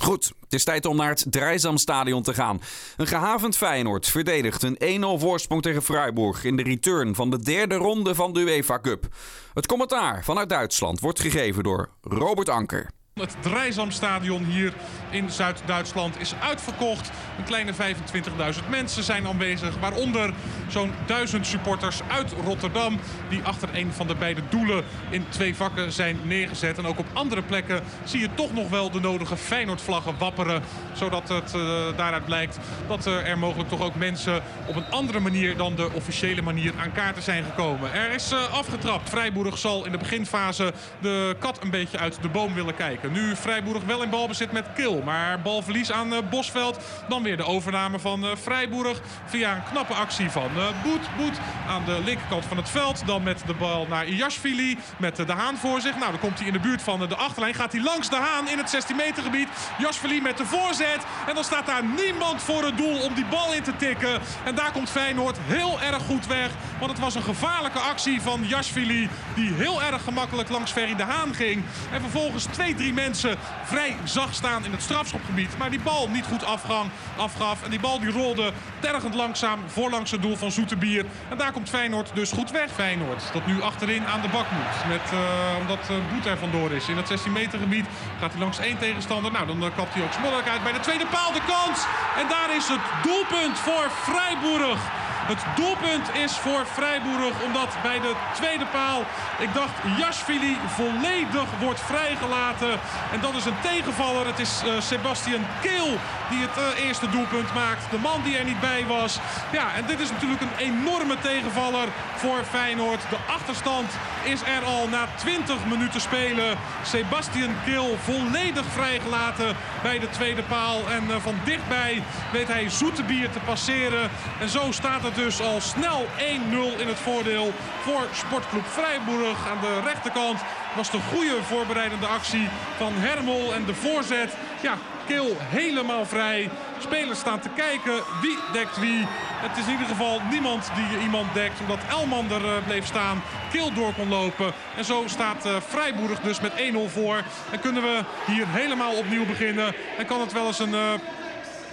Goed, 0.00 0.32
het 0.40 0.52
is 0.52 0.64
tijd 0.64 0.86
om 0.86 0.96
naar 0.96 1.08
het 1.08 1.26
Drijzamstadion 1.30 2.22
te 2.22 2.34
gaan. 2.34 2.60
Een 2.96 3.06
gehavend 3.06 3.56
Feyenoord 3.56 4.06
verdedigt 4.08 4.62
een 4.62 5.02
1-0 5.18 5.20
voorsprong 5.20 5.62
tegen 5.62 5.82
Freiburg 5.82 6.44
in 6.44 6.56
de 6.56 6.62
return 6.62 7.14
van 7.14 7.30
de 7.30 7.38
derde 7.38 7.74
ronde 7.74 8.14
van 8.14 8.32
de 8.32 8.40
UEFA 8.40 8.78
Cup. 8.80 9.06
Het 9.54 9.66
commentaar 9.66 10.24
vanuit 10.24 10.48
Duitsland 10.48 11.00
wordt 11.00 11.20
gegeven 11.20 11.62
door 11.62 11.90
Robert 12.02 12.48
Anker. 12.48 12.90
Het 13.20 13.36
Drijzamstadion 13.40 14.44
hier 14.44 14.72
in 15.10 15.30
Zuid-Duitsland 15.30 16.20
is 16.20 16.34
uitverkocht. 16.42 17.10
Een 17.38 17.44
kleine 17.44 17.72
25.000 17.72 18.68
mensen 18.70 19.02
zijn 19.02 19.26
aanwezig. 19.26 19.78
Waaronder 19.80 20.32
zo'n 20.68 20.92
duizend 21.06 21.46
supporters 21.46 22.00
uit 22.08 22.32
Rotterdam. 22.44 22.98
Die 23.28 23.42
achter 23.42 23.68
een 23.72 23.92
van 23.92 24.06
de 24.06 24.14
beide 24.14 24.42
doelen 24.48 24.84
in 25.10 25.24
twee 25.28 25.54
vakken 25.54 25.92
zijn 25.92 26.18
neergezet. 26.24 26.78
En 26.78 26.86
ook 26.86 26.98
op 26.98 27.06
andere 27.12 27.42
plekken 27.42 27.82
zie 28.04 28.20
je 28.20 28.28
toch 28.34 28.54
nog 28.54 28.68
wel 28.68 28.90
de 28.90 29.00
nodige 29.00 29.36
Feyenoord-vlaggen 29.36 30.18
wapperen. 30.18 30.62
Zodat 30.92 31.28
het 31.28 31.54
uh, 31.54 31.62
daaruit 31.96 32.24
blijkt 32.24 32.58
dat 32.88 33.06
er 33.06 33.38
mogelijk 33.38 33.68
toch 33.68 33.82
ook 33.82 33.94
mensen 33.94 34.42
op 34.66 34.76
een 34.76 34.90
andere 34.90 35.20
manier 35.20 35.56
dan 35.56 35.74
de 35.74 35.90
officiële 35.92 36.42
manier 36.42 36.72
aan 36.80 36.92
kaarten 36.92 37.22
zijn 37.22 37.44
gekomen. 37.44 37.94
Er 37.94 38.12
is 38.14 38.32
uh, 38.32 38.52
afgetrapt. 38.52 39.08
Vrijboerig 39.08 39.58
zal 39.58 39.84
in 39.84 39.92
de 39.92 39.98
beginfase 39.98 40.72
de 41.00 41.36
kat 41.38 41.62
een 41.62 41.70
beetje 41.70 41.98
uit 41.98 42.18
de 42.22 42.28
boom 42.28 42.54
willen 42.54 42.74
kijken. 42.74 43.07
Nu 43.10 43.36
Vrijboerig 43.36 43.84
wel 43.84 44.02
in 44.02 44.10
balbezit 44.10 44.52
met 44.52 44.66
Kil. 44.74 45.02
Maar 45.04 45.40
balverlies 45.40 45.92
aan 45.92 46.12
uh, 46.12 46.18
Bosveld. 46.30 46.78
Dan 47.08 47.22
weer 47.22 47.36
de 47.36 47.44
overname 47.44 47.98
van 47.98 48.24
Vrijboerig. 48.42 49.00
Via 49.26 49.54
een 49.54 49.64
knappe 49.70 49.94
actie 49.94 50.30
van 50.30 50.50
uh, 50.56 50.82
Boet. 50.82 51.16
Boet 51.16 51.40
aan 51.68 51.84
de 51.84 52.00
linkerkant 52.04 52.44
van 52.44 52.56
het 52.56 52.68
veld. 52.68 53.06
Dan 53.06 53.22
met 53.22 53.42
de 53.46 53.54
bal 53.54 53.86
naar 53.86 54.06
Iashvili. 54.06 54.78
Met 54.96 55.16
de 55.16 55.32
Haan 55.32 55.56
voor 55.56 55.80
zich. 55.80 55.96
Nou, 55.98 56.10
dan 56.10 56.20
komt 56.20 56.38
hij 56.38 56.46
in 56.46 56.52
de 56.52 56.60
buurt 56.60 56.82
van 56.82 57.08
de 57.08 57.16
achterlijn. 57.16 57.54
Gaat 57.54 57.72
hij 57.72 57.82
langs 57.82 58.10
de 58.10 58.16
Haan 58.16 58.48
in 58.48 58.58
het 58.58 58.70
16 58.70 58.96
meter 58.96 59.22
gebied. 59.22 59.48
Iashvili 59.78 60.20
met 60.20 60.36
de 60.36 60.46
voorzet. 60.46 61.06
En 61.26 61.34
dan 61.34 61.44
staat 61.44 61.66
daar 61.66 61.84
niemand 61.84 62.42
voor 62.42 62.64
het 62.64 62.76
doel 62.76 63.00
om 63.00 63.14
die 63.14 63.26
bal 63.26 63.52
in 63.54 63.62
te 63.62 63.76
tikken. 63.76 64.20
En 64.44 64.54
daar 64.54 64.72
komt 64.72 64.90
Feyenoord 64.90 65.36
heel 65.40 65.80
erg 65.80 66.02
goed 66.02 66.26
weg. 66.26 66.50
Want 66.78 66.90
het 66.90 67.00
was 67.00 67.14
een 67.14 67.22
gevaarlijke 67.22 67.78
actie 67.78 68.20
van 68.20 68.42
Iashvili. 68.42 69.08
Die 69.34 69.52
heel 69.52 69.82
erg 69.82 70.04
gemakkelijk 70.04 70.48
langs 70.48 70.72
Ferry 70.72 70.96
de 70.96 71.02
Haan 71.02 71.34
ging. 71.34 71.62
En 71.92 72.00
vervolgens 72.00 72.46
2-3 72.46 72.87
mensen 72.92 73.36
vrij 73.64 73.96
zacht 74.04 74.34
staan 74.34 74.64
in 74.64 74.72
het 74.72 74.82
strafschopgebied. 74.82 75.58
Maar 75.58 75.70
die 75.70 75.80
bal 75.80 76.08
niet 76.08 76.24
goed 76.24 76.44
afgang, 76.44 76.90
afgaf. 77.16 77.62
En 77.62 77.70
die 77.70 77.80
bal 77.80 78.00
die 78.00 78.10
rolde 78.10 78.52
tergend 78.78 79.14
langzaam 79.14 79.60
voorlangs 79.66 80.10
het 80.10 80.22
doel 80.22 80.36
van 80.36 80.52
Zoeterbier. 80.52 81.04
En 81.28 81.38
daar 81.38 81.52
komt 81.52 81.68
Feyenoord 81.68 82.10
dus 82.14 82.32
goed 82.32 82.50
weg. 82.50 82.70
Feyenoord 82.70 83.22
dat 83.32 83.46
nu 83.46 83.62
achterin 83.62 84.06
aan 84.06 84.20
de 84.20 84.28
bak 84.28 84.50
moet. 84.50 84.88
Met, 84.88 85.12
uh, 85.12 85.20
omdat 85.60 85.90
uh, 85.90 85.96
Boet 86.12 86.26
er 86.26 86.38
vandoor 86.38 86.70
is. 86.72 86.88
In 86.88 86.96
het 86.96 87.08
16 87.08 87.32
meter 87.32 87.58
gebied 87.58 87.86
gaat 88.20 88.32
hij 88.32 88.40
langs 88.40 88.58
één 88.58 88.78
tegenstander. 88.78 89.32
Nou, 89.32 89.46
dan 89.46 89.64
uh, 89.64 89.68
kapt 89.76 89.94
hij 89.94 90.02
ook 90.02 90.12
Smollerk 90.12 90.48
uit 90.48 90.62
bij 90.62 90.72
de 90.72 90.80
tweede 90.80 91.06
paal. 91.06 91.32
De 91.32 91.46
kans. 91.46 91.86
En 92.16 92.28
daar 92.28 92.56
is 92.56 92.68
het 92.68 92.80
doelpunt 93.02 93.58
voor 93.58 93.90
Vrijboerig. 93.90 95.07
Het 95.28 95.44
doelpunt 95.56 96.14
is 96.24 96.32
voor 96.36 96.66
Vrijboerig 96.66 97.42
omdat 97.44 97.68
bij 97.82 98.00
de 98.00 98.12
tweede 98.34 98.66
paal, 98.66 99.00
ik 99.38 99.54
dacht 99.54 99.72
Jasvili 99.98 100.56
volledig 100.66 101.48
wordt 101.60 101.80
vrijgelaten. 101.80 102.70
En 103.12 103.20
dat 103.20 103.34
is 103.34 103.44
een 103.44 103.60
tegenvaller. 103.62 104.26
Het 104.26 104.38
is 104.38 104.62
uh, 104.64 104.80
Sebastian 104.80 105.44
Keel 105.62 105.98
die 106.30 106.40
het 106.40 106.56
uh, 106.58 106.86
eerste 106.86 107.10
doelpunt 107.10 107.54
maakt. 107.54 107.90
De 107.90 107.98
man 107.98 108.22
die 108.22 108.36
er 108.36 108.44
niet 108.44 108.60
bij 108.60 108.84
was. 108.86 109.18
Ja, 109.52 109.74
en 109.74 109.84
dit 109.86 110.00
is 110.00 110.10
natuurlijk 110.10 110.40
een 110.40 110.56
enorme 110.58 111.18
tegenvaller 111.18 111.88
voor 112.16 112.44
Feyenoord. 112.50 113.00
De 113.10 113.18
achterstand 113.26 113.90
is 114.24 114.40
er 114.40 114.64
al 114.64 114.88
na 114.88 115.06
20 115.16 115.56
minuten 115.66 116.00
spelen. 116.00 116.58
Sebastian 116.82 117.54
Keel 117.64 117.96
volledig 118.02 118.64
vrijgelaten 118.66 119.56
bij 119.82 119.98
de 119.98 120.10
tweede 120.10 120.42
paal. 120.42 120.80
En 120.90 121.04
uh, 121.04 121.16
van 121.16 121.34
dichtbij 121.44 122.02
weet 122.32 122.48
hij 122.48 122.70
Zoetebier 122.70 123.30
te 123.30 123.38
passeren. 123.38 124.10
En 124.40 124.48
zo 124.48 124.72
staat 124.72 125.02
het 125.02 125.17
dus 125.24 125.40
al 125.40 125.60
snel 125.60 126.06
1-0 126.18 126.80
in 126.80 126.88
het 126.88 126.98
voordeel 126.98 127.52
voor 127.82 128.06
Sportclub 128.12 128.66
Vrijburg. 128.66 129.48
Aan 129.50 129.60
de 129.60 129.80
rechterkant 129.84 130.40
was 130.76 130.90
de 130.90 130.98
goede 131.12 131.42
voorbereidende 131.42 132.06
actie 132.06 132.48
van 132.76 132.92
Hermel. 132.94 133.54
En 133.54 133.64
de 133.64 133.74
voorzet, 133.74 134.36
ja, 134.62 134.74
Keel 135.06 135.36
helemaal 135.38 136.06
vrij. 136.06 136.50
Spelers 136.78 137.18
staan 137.18 137.40
te 137.40 137.48
kijken 137.48 138.02
wie 138.20 138.38
dekt 138.52 138.78
wie. 138.78 139.06
Het 139.46 139.56
is 139.56 139.66
in 139.66 139.72
ieder 139.72 139.86
geval 139.86 140.20
niemand 140.30 140.70
die 140.74 141.00
iemand 141.02 141.34
dekt. 141.34 141.60
Omdat 141.60 141.78
Elman 141.90 142.30
er 142.30 142.44
uh, 142.44 142.66
bleef 142.66 142.86
staan. 142.86 143.22
Keel 143.52 143.72
door 143.72 143.92
kon 143.94 144.08
lopen. 144.08 144.52
En 144.76 144.84
zo 144.84 145.02
staat 145.06 145.48
Vrijburg 145.68 146.20
dus 146.20 146.40
met 146.40 146.52
1-0 146.52 146.54
voor. 146.86 147.22
En 147.50 147.60
kunnen 147.60 147.82
we 147.82 148.00
hier 148.26 148.46
helemaal 148.48 148.94
opnieuw 148.94 149.26
beginnen. 149.26 149.74
En 149.98 150.06
kan 150.06 150.20
het 150.20 150.32
wel 150.32 150.46
eens 150.46 150.58
een... 150.58 150.74
Uh, 150.74 150.92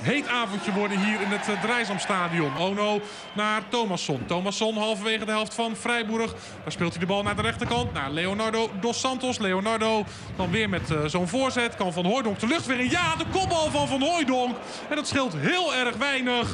heet 0.01 0.27
avondje 0.27 0.71
worden 0.71 0.99
hier 0.99 1.21
in 1.21 1.27
het 1.27 1.47
uh, 1.49 1.61
Drijsamstadion. 1.61 2.57
Ono 2.57 3.01
naar 3.33 3.61
Thomasson. 3.69 4.25
Thomasson 4.25 4.77
halverwege 4.77 5.25
de 5.25 5.31
helft 5.31 5.53
van 5.53 5.75
Vrijburg. 5.75 6.33
Daar 6.63 6.71
speelt 6.71 6.91
hij 6.91 6.99
de 6.99 7.05
bal 7.05 7.23
naar 7.23 7.35
de 7.35 7.41
rechterkant. 7.41 7.93
Naar 7.93 8.11
Leonardo 8.11 8.69
dos 8.79 8.99
Santos. 8.99 9.37
Leonardo 9.37 10.05
dan 10.35 10.51
weer 10.51 10.69
met 10.69 10.89
uh, 10.91 11.05
zo'n 11.05 11.27
voorzet. 11.27 11.75
Kan 11.75 11.93
Van 11.93 12.05
Hooijdonk 12.05 12.39
de 12.39 12.47
lucht 12.47 12.65
weer 12.65 12.79
in. 12.79 12.89
Ja, 12.89 13.15
de 13.15 13.25
kopbal 13.31 13.71
van 13.71 13.87
Van 13.87 14.01
Hooijdonk. 14.01 14.55
En 14.89 14.95
dat 14.95 15.07
scheelt 15.07 15.33
heel 15.37 15.75
erg 15.75 15.95
weinig. 15.95 16.47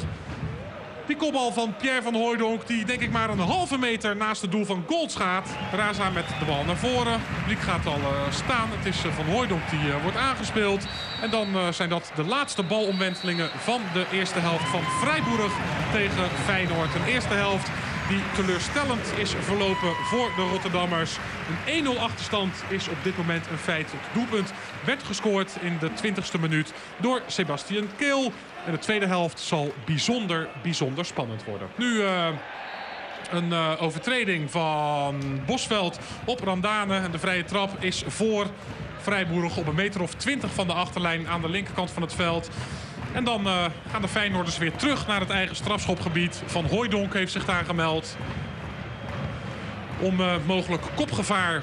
Die 1.12 1.20
kopbal 1.20 1.52
van 1.52 1.74
Pierre 1.76 2.02
van 2.02 2.14
Hooijdonk, 2.14 2.66
die 2.66 2.84
denk 2.84 3.00
ik 3.00 3.10
maar 3.10 3.30
een 3.30 3.38
halve 3.38 3.78
meter 3.78 4.16
naast 4.16 4.42
het 4.42 4.50
doel 4.50 4.64
van 4.64 4.84
Golds 4.86 5.16
gaat. 5.16 5.48
Raza 5.72 6.10
met 6.10 6.24
de 6.38 6.44
bal 6.44 6.64
naar 6.64 6.76
voren. 6.76 7.20
Het 7.20 7.58
gaat 7.58 7.86
al 7.86 7.98
uh, 7.98 8.30
staan. 8.30 8.68
Het 8.70 8.86
is 8.86 9.04
uh, 9.04 9.12
van 9.12 9.24
Hooijdonk 9.24 9.70
die 9.70 9.86
uh, 9.86 10.02
wordt 10.02 10.16
aangespeeld. 10.16 10.86
En 11.22 11.30
dan 11.30 11.74
zijn 11.74 11.88
dat 11.88 12.12
de 12.14 12.24
laatste 12.24 12.62
balomwentelingen 12.62 13.50
van 13.56 13.80
de 13.92 14.04
eerste 14.12 14.38
helft 14.38 14.68
van 14.68 14.82
Vrijburg 14.82 15.52
tegen 15.92 16.28
Feyenoord. 16.44 16.94
Een 16.94 17.12
eerste 17.12 17.34
helft 17.34 17.68
die 18.08 18.22
teleurstellend 18.34 19.12
is 19.16 19.34
verlopen 19.40 19.94
voor 19.94 20.30
de 20.36 20.42
Rotterdammers. 20.42 21.16
Een 21.66 21.84
1-0 21.96 21.98
achterstand 21.98 22.64
is 22.68 22.88
op 22.88 22.96
dit 23.02 23.16
moment 23.16 23.46
een 23.50 23.58
feit. 23.58 23.92
Het 23.92 24.14
doelpunt 24.14 24.52
werd 24.84 25.02
gescoord 25.02 25.56
in 25.60 25.78
de 25.80 25.90
20ste 25.90 26.40
minuut 26.40 26.72
door 26.96 27.22
Sebastian 27.26 27.88
Keel. 27.96 28.32
En 28.66 28.72
de 28.72 28.78
tweede 28.78 29.06
helft 29.06 29.40
zal 29.40 29.74
bijzonder, 29.84 30.48
bijzonder 30.62 31.04
spannend 31.04 31.44
worden. 31.44 31.68
Nu 31.76 31.86
uh, 31.86 32.26
een 33.30 33.48
uh, 33.48 33.70
overtreding 33.78 34.50
van 34.50 35.40
Bosveld 35.46 35.98
op 36.24 36.40
Randane. 36.40 36.96
En 36.96 37.10
de 37.10 37.18
vrije 37.18 37.44
trap 37.44 37.84
is 37.84 38.04
voor 38.06 38.46
Vrijboerig 39.02 39.56
op 39.56 39.66
een 39.66 39.74
meter 39.74 40.02
of 40.02 40.14
20 40.14 40.54
van 40.54 40.66
de 40.66 40.72
achterlijn 40.72 41.28
aan 41.28 41.40
de 41.40 41.48
linkerkant 41.48 41.90
van 41.90 42.02
het 42.02 42.14
veld. 42.14 42.50
En 43.12 43.24
dan 43.24 43.46
uh, 43.46 43.64
gaan 43.90 44.02
de 44.02 44.08
Feyenoorders 44.08 44.58
weer 44.58 44.76
terug 44.76 45.06
naar 45.06 45.20
het 45.20 45.30
eigen 45.30 45.56
strafschopgebied. 45.56 46.42
Van 46.46 46.64
Hooijdonk 46.64 47.14
heeft 47.14 47.32
zich 47.32 47.44
daar 47.44 47.64
gemeld. 47.64 48.16
Om 50.00 50.20
mogelijk 50.46 50.82
kopgevaar 50.94 51.62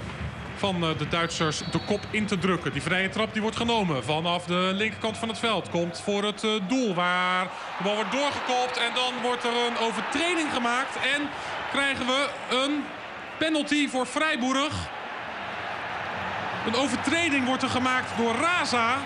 van 0.56 0.80
de 0.80 1.08
Duitsers 1.10 1.62
de 1.72 1.80
kop 1.86 2.00
in 2.12 2.26
te 2.26 2.38
drukken. 2.38 2.72
Die 2.72 2.82
vrije 2.82 3.10
trap 3.10 3.34
die 3.34 3.42
wordt 3.42 3.58
genomen 3.58 4.04
vanaf 4.04 4.46
de 4.46 4.72
linkerkant 4.74 5.18
van 5.18 5.28
het 5.28 5.40
veld. 5.40 5.70
Komt 5.70 6.02
voor 6.04 6.24
het 6.24 6.46
doel 6.68 6.94
waar 6.94 7.44
de 7.78 7.84
bal 7.84 7.96
wordt 7.96 8.12
doorgekopt. 8.12 8.78
En 8.78 8.94
dan 8.94 9.14
wordt 9.22 9.44
er 9.44 9.54
een 9.68 9.78
overtreding 9.88 10.54
gemaakt. 10.54 10.96
En 11.16 11.30
krijgen 11.72 12.06
we 12.06 12.30
een 12.50 12.84
penalty 13.38 13.90
voor 13.90 14.08
Vrijburg. 14.08 14.74
Een 16.66 16.76
overtreding 16.76 17.46
wordt 17.46 17.64
er 17.64 17.70
gemaakt 17.70 18.18
door 18.18 18.36
Raza. 18.36 18.98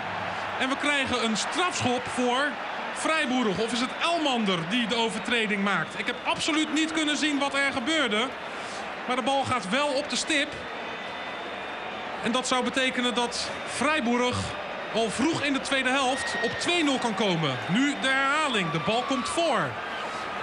En 0.58 0.68
we 0.68 0.76
krijgen 0.76 1.24
een 1.24 1.36
strafschop 1.36 2.02
voor 2.06 2.48
Vrijburg. 2.94 3.58
Of 3.58 3.72
is 3.72 3.80
het 3.80 3.90
Elmander 4.02 4.58
die 4.68 4.86
de 4.86 4.96
overtreding 4.96 5.62
maakt? 5.62 5.98
Ik 5.98 6.06
heb 6.06 6.16
absoluut 6.24 6.72
niet 6.72 6.92
kunnen 6.92 7.16
zien 7.16 7.38
wat 7.38 7.54
er 7.54 7.72
gebeurde. 7.72 8.26
Maar 9.06 9.16
de 9.16 9.22
bal 9.22 9.44
gaat 9.44 9.68
wel 9.68 9.88
op 9.88 10.10
de 10.10 10.16
stip. 10.16 10.48
En 12.22 12.32
dat 12.32 12.48
zou 12.48 12.64
betekenen 12.64 13.14
dat 13.14 13.50
Vrijburg 13.66 14.36
al 14.94 15.10
vroeg 15.10 15.42
in 15.42 15.52
de 15.52 15.60
tweede 15.60 15.88
helft 15.88 16.34
op 16.42 16.50
2-0 16.50 17.00
kan 17.00 17.14
komen. 17.14 17.56
Nu 17.68 17.94
de 18.00 18.08
herhaling. 18.08 18.70
De 18.70 18.80
bal 18.86 19.02
komt 19.02 19.28
voor. 19.28 19.68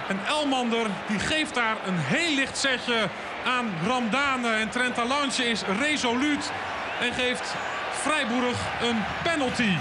En 0.08 0.20
Elmander 0.26 0.86
die 1.06 1.18
geeft 1.18 1.54
daar 1.54 1.76
een 1.86 1.98
heel 1.98 2.34
licht 2.34 2.58
zetje 2.58 3.08
aan 3.44 3.74
Ramdane. 3.86 4.52
En 4.52 4.70
Trent 4.70 4.98
Alange 4.98 5.44
is 5.50 5.62
resoluut. 5.78 6.52
En 7.00 7.12
geeft 7.12 7.54
Vrijburg 7.92 8.58
een 8.82 9.04
penalty. 9.22 9.76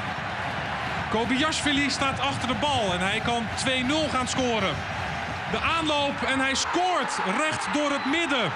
Kobiashvili 1.11 1.89
staat 1.89 2.19
achter 2.19 2.47
de 2.47 2.59
bal. 2.59 2.93
En 2.93 2.99
hij 2.99 3.19
kan 3.19 3.43
2-0 4.07 4.11
gaan 4.11 4.27
scoren. 4.27 4.73
De 5.51 5.59
aanloop 5.59 6.21
en 6.21 6.39
hij 6.39 6.55
scoort 6.55 7.13
recht 7.37 7.73
door 7.73 7.91
het 7.91 8.05
midden. 8.05 8.51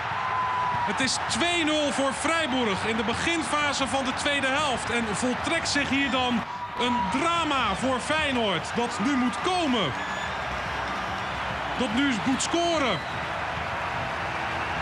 Het 0.92 1.00
is 1.00 1.18
2-0 1.18 1.94
voor 1.94 2.14
Vrijburg 2.14 2.88
in 2.88 2.98
de 2.98 3.04
beginfase 3.04 3.88
van 3.88 4.04
de 4.06 4.14
tweede 4.14 4.48
helft. 4.48 4.90
En 4.90 5.06
voltrekt 5.12 5.70
zich 5.70 5.90
hier 5.90 6.12
dan 6.12 6.44
een 6.80 6.96
drama 7.12 7.76
voor 7.76 8.00
Feyenoord. 8.00 8.72
Dat 8.76 9.00
nu 9.06 9.16
moet 9.16 9.42
komen. 9.42 9.92
Dat 11.78 11.94
nu 11.94 12.14
moet 12.26 12.42
scoren. 12.42 12.98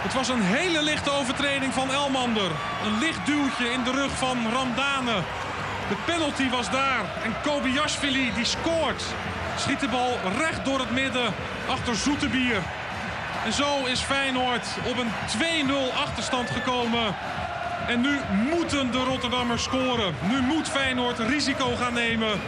Het 0.06 0.14
was 0.14 0.28
een 0.28 0.42
hele 0.42 0.82
lichte 0.84 1.12
overtreding 1.12 1.74
van 1.74 1.92
Elmander. 1.92 2.52
Een 2.86 3.00
licht 3.00 3.26
duwtje 3.26 3.72
in 3.72 3.84
de 3.84 3.92
rug 3.92 4.12
van 4.18 4.38
Ramdane. 4.52 5.18
De 5.90 5.96
penalty 6.06 6.50
was 6.50 6.70
daar. 6.70 7.06
En 7.24 7.36
Kobiashvili 7.44 8.32
die 8.36 8.46
scoort. 8.46 9.04
Schiet 9.58 9.80
de 9.80 9.88
bal 9.88 10.18
recht 10.38 10.66
door 10.66 10.80
het 10.80 10.92
midden 10.92 11.34
achter 11.70 11.96
Zoetebier. 11.96 12.62
En 13.46 13.54
zo 13.54 13.86
is 13.86 14.00
Feyenoord 14.00 14.68
op 14.86 14.98
een 14.98 15.12
2-0 15.70 15.96
achterstand 15.96 16.50
gekomen. 16.50 17.16
En 17.88 18.02
nu 18.02 18.20
moeten 18.56 18.92
de 18.92 19.04
Rotterdammers 19.04 19.64
scoren. 19.64 20.16
Nu 20.30 20.42
moet 20.42 20.70
Feyenoord 20.70 21.20
risico 21.20 21.76
gaan 21.76 21.94
nemen. 21.94 22.42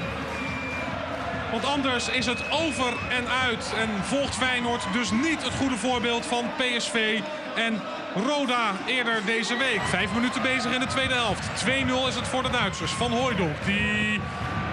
Want 1.52 1.66
anders 1.66 2.10
is 2.10 2.26
het 2.26 2.52
over 2.52 2.94
en 3.10 3.28
uit. 3.30 3.74
En 3.78 3.90
volgt 4.04 4.36
Feyenoord 4.36 4.82
dus 4.94 5.12
niet 5.12 5.44
het 5.44 5.54
goede 5.54 5.78
voorbeeld 5.78 6.26
van 6.26 6.46
PSV 6.58 7.20
en 7.56 7.82
Roda 8.24 8.74
eerder 8.86 9.26
deze 9.26 9.58
week. 9.58 9.82
Vijf 9.82 10.14
minuten 10.14 10.42
bezig 10.42 10.74
in 10.74 10.80
de 10.80 10.86
tweede 10.86 11.14
helft. 11.14 11.66
2-0 11.66 11.68
is 12.08 12.16
het 12.16 12.28
voor 12.28 12.44
de 12.44 12.50
Duitsers. 12.50 12.92
Van 12.92 13.12
Hooijdonk 13.12 13.56
die 13.66 14.22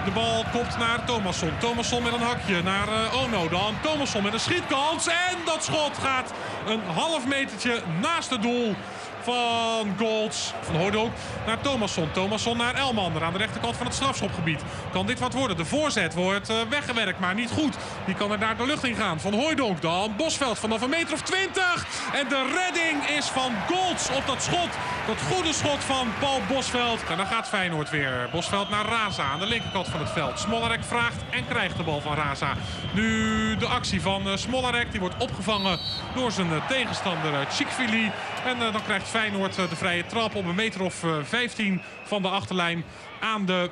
de 0.05 0.11
bal 0.11 0.45
komt 0.53 0.79
naar 0.79 1.05
Thomasson. 1.05 1.51
Thomasson 1.59 2.03
met 2.03 2.13
een 2.13 2.21
hakje 2.21 2.63
naar 2.63 2.89
uh, 2.89 3.23
Ono. 3.23 3.49
Dan 3.49 3.75
Thomasson 3.83 4.23
met 4.23 4.33
een 4.33 4.41
schietkans. 4.41 5.07
En 5.07 5.37
dat 5.45 5.65
schot 5.65 5.99
gaat 5.99 6.33
een 6.67 6.81
half 6.95 7.27
metertje 7.27 7.83
naast 8.01 8.31
het 8.31 8.43
doel 8.43 8.75
van 9.23 9.95
Golds. 9.99 10.53
Van 10.61 10.77
Hooydonk 10.77 11.13
naar 11.47 11.61
Thomasson. 11.61 12.11
Thomasson 12.13 12.57
naar 12.57 12.75
Elmander 12.75 13.23
aan 13.23 13.33
de 13.33 13.39
rechterkant 13.39 13.77
van 13.77 13.87
het 13.87 13.95
strafschopgebied. 13.95 14.63
Kan 14.93 15.07
dit 15.07 15.19
wat 15.19 15.33
worden? 15.33 15.57
De 15.57 15.65
voorzet 15.65 16.15
wordt 16.15 16.51
uh, 16.51 16.57
weggewerkt, 16.69 17.19
maar 17.21 17.35
niet 17.35 17.51
goed. 17.51 17.77
Die 18.07 18.15
kan 18.15 18.33
er 18.33 18.39
naar 18.39 18.57
de 18.57 18.67
lucht 18.67 18.85
in 18.85 18.95
gaan. 18.95 19.21
Van 19.21 19.35
Hooydonk 19.35 19.81
dan 19.81 20.15
Bosveld 20.17 20.59
vanaf 20.59 20.83
een 20.83 20.91
meter 20.91 21.13
of 21.13 21.23
20. 21.23 21.87
En 22.13 22.29
de 22.29 22.51
redding 22.55 23.09
is 23.19 23.27
van 23.27 23.53
Golds 23.69 24.11
op 24.11 24.27
dat 24.27 24.43
schot. 24.43 24.69
Dat 25.07 25.17
goede 25.33 25.53
schot 25.53 25.85
van 25.85 26.09
Paul 26.21 26.41
Bosveld. 26.49 27.05
En 27.11 27.17
dan 27.17 27.27
gaat 27.27 27.49
Feyenoord 27.49 27.91
weer. 27.91 28.29
Bosveld 28.33 28.71
naar 28.71 28.87
Raza 28.87 29.23
aan 29.23 29.41
de 29.41 29.47
linkerkant 29.47 29.89
van 29.89 30.01
het 30.01 30.11
veld. 30.11 30.39
Smollarek 30.39 30.85
vraagt 30.85 31.23
en 31.31 31.49
krijgt 31.49 31.77
de 31.77 31.83
bal 31.83 32.01
van 32.01 32.15
Raza. 32.15 32.53
Nu 32.93 33.57
de 33.57 33.67
actie 33.67 34.01
van 34.01 34.29
uh, 34.29 34.37
Smollarek. 34.37 34.91
Die 34.91 35.01
wordt 35.01 35.17
opgevangen 35.19 35.79
door 36.15 36.33
zijn 36.33 36.51
uh, 36.51 36.69
tegenstander 36.69 37.47
Chikvili. 37.51 38.13
En 38.45 38.59
dan 38.59 38.83
krijgt 38.85 39.09
Feyenoord 39.13 39.55
de 39.55 39.77
vrije 39.77 40.07
trap 40.07 40.35
op 40.35 40.45
een 40.45 40.55
meter 40.55 40.83
of 40.83 41.05
15 41.23 41.83
van 42.05 42.23
de 42.23 42.29
achterlijn 42.29 42.85
aan 43.21 43.47
de 43.47 43.71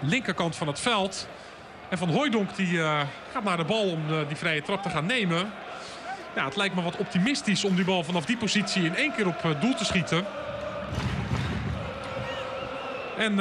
linkerkant 0.00 0.56
van 0.56 0.66
het 0.66 0.80
veld. 0.80 1.28
En 1.88 1.98
Van 1.98 2.08
Hooijdonk 2.08 2.56
die, 2.56 2.72
uh, 2.72 3.00
gaat 3.32 3.44
naar 3.44 3.56
de 3.56 3.64
bal 3.64 3.90
om 3.90 4.02
die 4.28 4.36
vrije 4.36 4.62
trap 4.62 4.82
te 4.82 4.90
gaan 4.90 5.06
nemen. 5.06 5.52
Ja, 6.34 6.44
het 6.44 6.56
lijkt 6.56 6.74
me 6.74 6.82
wat 6.82 6.96
optimistisch 6.96 7.64
om 7.64 7.74
die 7.74 7.84
bal 7.84 8.04
vanaf 8.04 8.24
die 8.24 8.36
positie 8.36 8.84
in 8.84 8.96
één 8.96 9.12
keer 9.12 9.26
op 9.26 9.56
doel 9.60 9.74
te 9.74 9.84
schieten. 9.84 10.24
En 13.16 13.38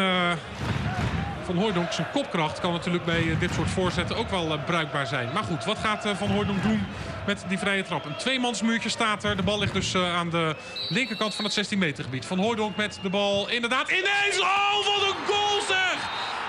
Van 1.48 1.58
Hooijdonk, 1.58 1.92
zijn 1.92 2.08
kopkracht 2.12 2.60
kan 2.60 2.72
natuurlijk 2.72 3.06
bij 3.06 3.32
eh, 3.32 3.40
dit 3.40 3.54
soort 3.54 3.70
voorzetten 3.70 4.16
ook 4.16 4.30
wel 4.30 4.52
eh, 4.52 4.64
bruikbaar 4.66 5.08
zijn. 5.08 5.30
Maar 5.34 5.44
goed, 5.44 5.66
wat 5.66 5.78
gaat 5.78 6.06
eh, 6.06 6.16
Van 6.16 6.30
Hooijdonk 6.30 6.64
doen 6.64 6.86
met 7.26 7.46
die 7.48 7.58
vrije 7.58 7.84
trap? 7.84 8.06
Een 8.06 8.16
tweemansmuurtje 8.16 8.90
staat 8.90 9.24
er. 9.24 9.36
De 9.36 9.44
bal 9.44 9.60
ligt 9.60 9.74
dus 9.74 9.96
aan 9.96 10.30
de 10.30 10.56
linkerkant 10.90 11.36
van 11.36 11.44
het 11.46 11.54
16 11.54 11.78
meter 11.78 12.04
gebied. 12.04 12.26
Van 12.26 12.40
Hooijdonk 12.40 12.76
met 12.76 13.00
de 13.02 13.10
bal 13.10 13.50
inderdaad 13.50 13.90
ineens. 13.90 14.40
Oh, 14.40 14.76
wat 14.86 15.02
een 15.10 15.34
goal 15.34 15.62
zeg! 15.68 15.98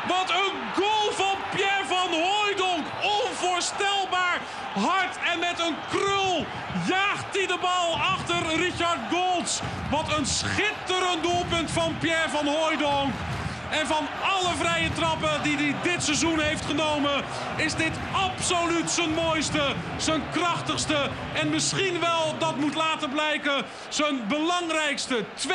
Wat 0.08 0.30
een 0.30 0.82
goal 0.82 1.12
van 1.12 1.36
Pierre 1.54 1.84
van 1.86 2.08
Hooijdonk. 2.10 2.86
Onvoorstelbaar 3.02 4.40
hard 4.74 5.16
en 5.32 5.38
met 5.38 5.58
een 5.58 5.76
krul 5.88 6.46
jaagt 6.86 7.36
hij 7.36 7.46
de 7.46 7.58
bal 7.60 7.98
achter 7.98 8.56
Richard 8.56 9.00
Golds. 9.10 9.60
Wat 9.90 10.18
een 10.18 10.26
schitterend 10.26 11.22
doelpunt 11.22 11.70
van 11.70 11.98
Pierre 11.98 12.28
van 12.28 12.46
Hooijdonk. 12.46 13.12
En 13.70 13.86
van 13.86 14.06
alle 14.22 14.54
vrije 14.56 14.92
trappen 14.92 15.42
die 15.42 15.56
hij 15.56 15.74
dit 15.82 16.02
seizoen 16.02 16.40
heeft 16.40 16.64
genomen, 16.64 17.24
is 17.56 17.74
dit 17.74 17.92
absoluut 18.12 18.90
zijn 18.90 19.14
mooiste, 19.14 19.62
zijn 19.96 20.22
krachtigste 20.32 21.08
en 21.34 21.50
misschien 21.50 22.00
wel, 22.00 22.34
dat 22.38 22.56
moet 22.56 22.74
laten 22.74 23.10
blijken, 23.10 23.64
zijn 23.88 24.26
belangrijkste. 24.28 25.24
2-1 25.46 25.50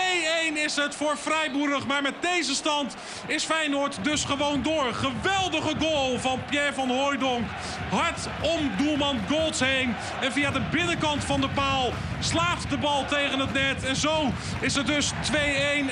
is 0.53 0.75
het 0.75 0.95
voor 0.95 1.15
Freiburg, 1.15 1.85
maar 1.85 2.01
met 2.01 2.21
deze 2.21 2.55
stand 2.55 2.95
is 3.27 3.43
Feyenoord 3.43 4.03
dus 4.03 4.23
gewoon 4.23 4.61
door. 4.61 4.93
Geweldige 4.93 5.75
goal 5.79 6.19
van 6.19 6.39
Pierre 6.49 6.73
van 6.73 6.89
Hooijdonk. 6.89 7.47
Hard 7.89 8.27
om 8.41 8.71
doelman 8.77 9.19
Golds 9.29 9.59
heen 9.59 9.95
en 10.21 10.31
via 10.31 10.51
de 10.51 10.61
binnenkant 10.71 11.23
van 11.23 11.41
de 11.41 11.49
paal 11.49 11.91
slaat 12.23 12.69
de 12.69 12.77
bal 12.77 13.05
tegen 13.05 13.39
het 13.39 13.53
net. 13.53 13.83
En 13.83 13.95
zo 13.95 14.31
is 14.59 14.75
het 14.75 14.87
dus 14.87 15.11
2-1 15.11 15.35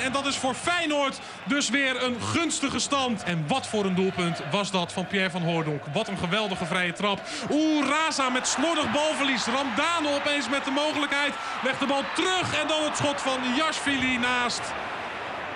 en 0.04 0.12
dat 0.12 0.26
is 0.26 0.36
voor 0.36 0.54
Feyenoord 0.54 1.20
dus 1.44 1.70
weer 1.70 2.02
een 2.02 2.20
gunstige 2.20 2.78
stand. 2.78 3.22
En 3.22 3.44
wat 3.46 3.66
voor 3.66 3.84
een 3.84 3.94
doelpunt 3.94 4.40
was 4.50 4.70
dat 4.70 4.92
van 4.92 5.06
Pierre 5.06 5.30
van 5.30 5.42
Hooijdonk. 5.42 5.82
Wat 5.92 6.08
een 6.08 6.18
geweldige 6.18 6.66
vrije 6.66 6.92
trap. 6.92 7.20
Oeh, 7.50 7.88
Raza 7.88 8.28
met 8.28 8.46
slordig 8.46 8.92
balverlies. 8.92 9.44
Ramdano 9.44 10.14
opeens 10.14 10.48
met 10.48 10.64
de 10.64 10.70
mogelijkheid. 10.70 11.34
Legt 11.62 11.80
de 11.80 11.86
bal 11.86 12.04
terug 12.14 12.60
en 12.60 12.68
dan 12.68 12.84
het 12.84 12.96
schot 12.96 13.20
van 13.20 13.38
Jashvili 13.56 14.18
naast. 14.18 14.60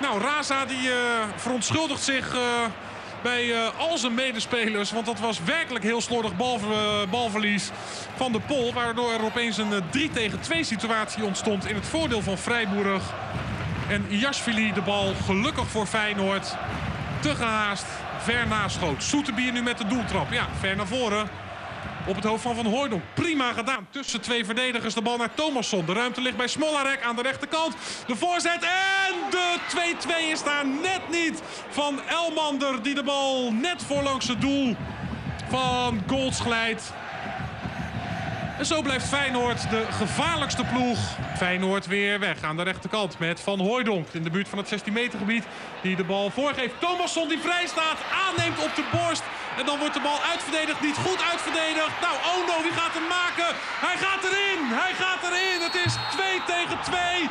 Nou, 0.01 0.21
Raza 0.21 0.65
die 0.65 0.89
uh, 0.89 0.95
verontschuldigt 1.37 2.03
zich... 2.03 2.35
Uh, 2.35 2.41
bij 3.27 3.45
uh, 3.45 3.79
al 3.79 3.99
zijn 3.99 4.15
medespelers. 4.15 4.93
Want 4.93 5.07
dat 5.07 5.19
was 5.19 5.41
werkelijk 5.45 5.85
heel 5.85 6.01
slordig 6.01 6.37
bal, 6.37 6.59
uh, 6.59 7.11
balverlies 7.11 7.71
van 8.17 8.33
de 8.33 8.41
Pol. 8.41 8.73
Waardoor 8.73 9.13
er 9.13 9.25
opeens 9.25 9.59
een 9.59 9.73
uh, 9.73 9.79
3 9.91 10.11
tegen 10.11 10.41
2 10.41 10.65
situatie 10.65 11.25
ontstond 11.25 11.69
in 11.69 11.75
het 11.75 11.87
voordeel 11.87 12.23
van 12.23 12.39
Vrijburg. 12.39 13.15
En 13.89 14.07
Jasvili 14.09 14.73
de 14.73 14.81
bal 14.81 15.15
gelukkig 15.25 15.67
voor 15.67 15.87
Feyenoord. 15.87 16.57
Te 17.21 17.35
gehaast, 17.35 17.87
ver 18.19 18.47
naschoot. 18.47 19.03
Soeterbier 19.03 19.53
nu 19.53 19.63
met 19.63 19.79
de 19.79 19.87
doeltrap. 19.87 20.33
Ja, 20.33 20.47
ver 20.61 20.77
naar 20.77 20.87
voren. 20.87 21.29
Op 22.07 22.15
het 22.15 22.25
hoofd 22.25 22.43
van 22.43 22.55
Van 22.55 22.67
Hooydonk. 22.67 23.03
Prima 23.15 23.53
gedaan. 23.53 23.87
Tussen 23.91 24.21
twee 24.21 24.45
verdedigers 24.45 24.95
de 24.95 25.03
bal 25.03 25.17
naar 25.17 25.35
Thomasson. 25.35 25.87
De 25.87 25.93
ruimte 25.93 26.21
ligt 26.21 26.37
bij 26.37 26.47
Smolarek 26.47 27.03
aan 27.03 27.17
de 27.17 27.23
rechterkant. 27.23 27.77
De 28.07 28.17
voorzet 28.17 28.63
en 28.63 29.15
de 29.31 29.57
2-2 30.29 30.31
is 30.31 30.43
daar 30.43 30.67
net 30.67 31.01
niet 31.11 31.43
van 31.69 32.01
Elmander. 32.09 32.83
Die 32.83 32.95
de 32.95 33.03
bal 33.03 33.53
net 33.53 33.83
voorlangs 33.83 34.29
het 34.29 34.41
doel 34.41 34.77
van 35.49 36.03
Golds 36.07 36.41
glijdt. 36.41 36.93
En 38.59 38.67
zo 38.67 38.83
blijft 38.83 39.07
Feyenoord 39.09 39.71
de 39.71 39.85
gevaarlijkste 39.91 40.65
ploeg. 40.65 40.99
Feyenoord 41.37 41.87
weer 41.87 42.19
weg 42.19 42.43
aan 42.43 42.57
de 42.57 42.63
rechterkant 42.63 43.19
met 43.19 43.41
Van 43.41 43.61
Hooijdonk 43.61 44.09
in 44.13 44.23
de 44.23 44.31
buurt 44.31 44.49
van 44.49 44.59
het 44.59 44.69
16 44.69 44.93
meter 44.93 45.19
gebied. 45.19 45.45
Die 45.83 45.97
de 45.97 46.05
bal 46.05 46.31
voorgeeft. 46.31 46.81
Thomasson 46.81 47.29
die 47.29 47.39
vrij 47.39 47.67
staat, 47.67 47.99
aanneemt 48.27 48.65
op 48.65 48.75
de 48.75 48.85
borst. 48.93 49.23
En 49.57 49.65
dan 49.67 49.79
wordt 49.79 49.95
de 49.95 50.01
bal 50.01 50.23
uitverdedigd, 50.33 50.81
niet 50.81 50.97
goed 51.07 51.23
uitverdedigd. 51.31 51.95
Nou, 52.01 52.17
Ono, 52.35 52.63
wie 52.63 52.73
gaat 52.81 52.95
hem 52.99 53.09
maken? 53.21 53.49
Hij 53.87 53.97
gaat 54.05 54.23
erin, 54.29 54.61
hij 54.83 54.95
gaat 55.03 55.23
erin. 55.29 55.59
Het 55.69 55.77
is 55.87 55.95
2 56.11 56.43
tegen 56.47 56.79
2. 56.83 57.31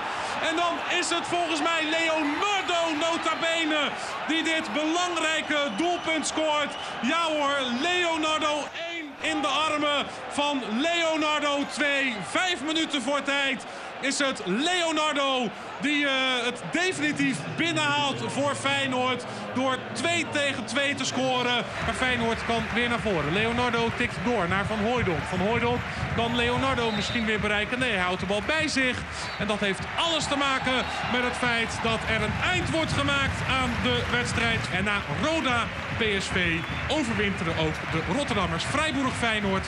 En 0.49 0.55
dan 0.55 0.73
is 0.99 1.09
het 1.09 1.25
volgens 1.35 1.61
mij 1.61 1.81
Leonardo 1.97 2.81
nota 3.05 3.33
bene 3.49 3.81
die 4.27 4.43
dit 4.43 4.73
belangrijke 4.73 5.59
doelpunt 5.77 6.27
scoort. 6.27 6.71
Ja 7.01 7.23
hoor, 7.23 7.57
Leonardo 7.81 8.53
1 8.91 8.94
in 9.21 9.41
de 9.41 9.47
armen 9.47 10.05
van 10.29 10.61
Leonardo 10.81 11.65
2. 11.71 12.15
Vijf 12.29 12.63
minuten 12.63 13.01
voor 13.01 13.23
tijd 13.23 13.65
is 13.99 14.19
het 14.19 14.41
Leonardo 14.45 15.49
die 15.81 16.03
uh, 16.03 16.11
het 16.43 16.61
definitief 16.71 17.37
binnenhaalt 17.57 18.21
voor 18.27 18.55
Feyenoord. 18.55 19.25
Door 19.53 19.77
2 19.93 20.25
tegen 20.31 20.65
2 20.65 20.95
te 20.95 21.05
scoren. 21.05 21.63
Maar 21.85 21.93
Feyenoord 21.93 22.45
kan 22.45 22.63
weer 22.73 22.89
naar 22.89 22.99
voren. 22.99 23.33
Leonardo 23.33 23.89
tikt 23.97 24.15
door 24.23 24.47
naar 24.47 24.65
Van 24.65 24.79
Hooijdonk. 24.79 25.23
Van 25.29 25.39
Hooijdonk 25.39 25.79
kan 26.15 26.35
Leonardo 26.35 26.91
misschien 26.91 27.25
weer 27.25 27.39
bereiken. 27.39 27.79
Nee, 27.79 27.91
hij 27.91 28.03
houdt 28.03 28.19
de 28.19 28.25
bal 28.25 28.41
bij 28.45 28.67
zich. 28.67 28.97
En 29.39 29.47
dat 29.47 29.59
heeft 29.59 29.85
alles 29.97 30.27
te 30.27 30.35
maken 30.37 30.75
met 31.11 31.23
het 31.23 31.37
feit 31.37 31.79
dat 31.83 31.99
er 32.09 32.21
een 32.21 32.49
eind 32.51 32.69
wordt 32.69 32.93
gemaakt 32.93 33.39
aan 33.49 33.71
de 33.83 34.03
wedstrijd. 34.11 34.59
En 34.73 34.83
na 34.83 34.97
Roda 35.23 35.63
PSV 35.97 36.57
overwinteren 36.91 37.57
ook 37.57 37.73
de 37.91 38.13
Rotterdammers. 38.13 38.63
Freiburg 38.63 39.13
Feyenoord 39.13 39.67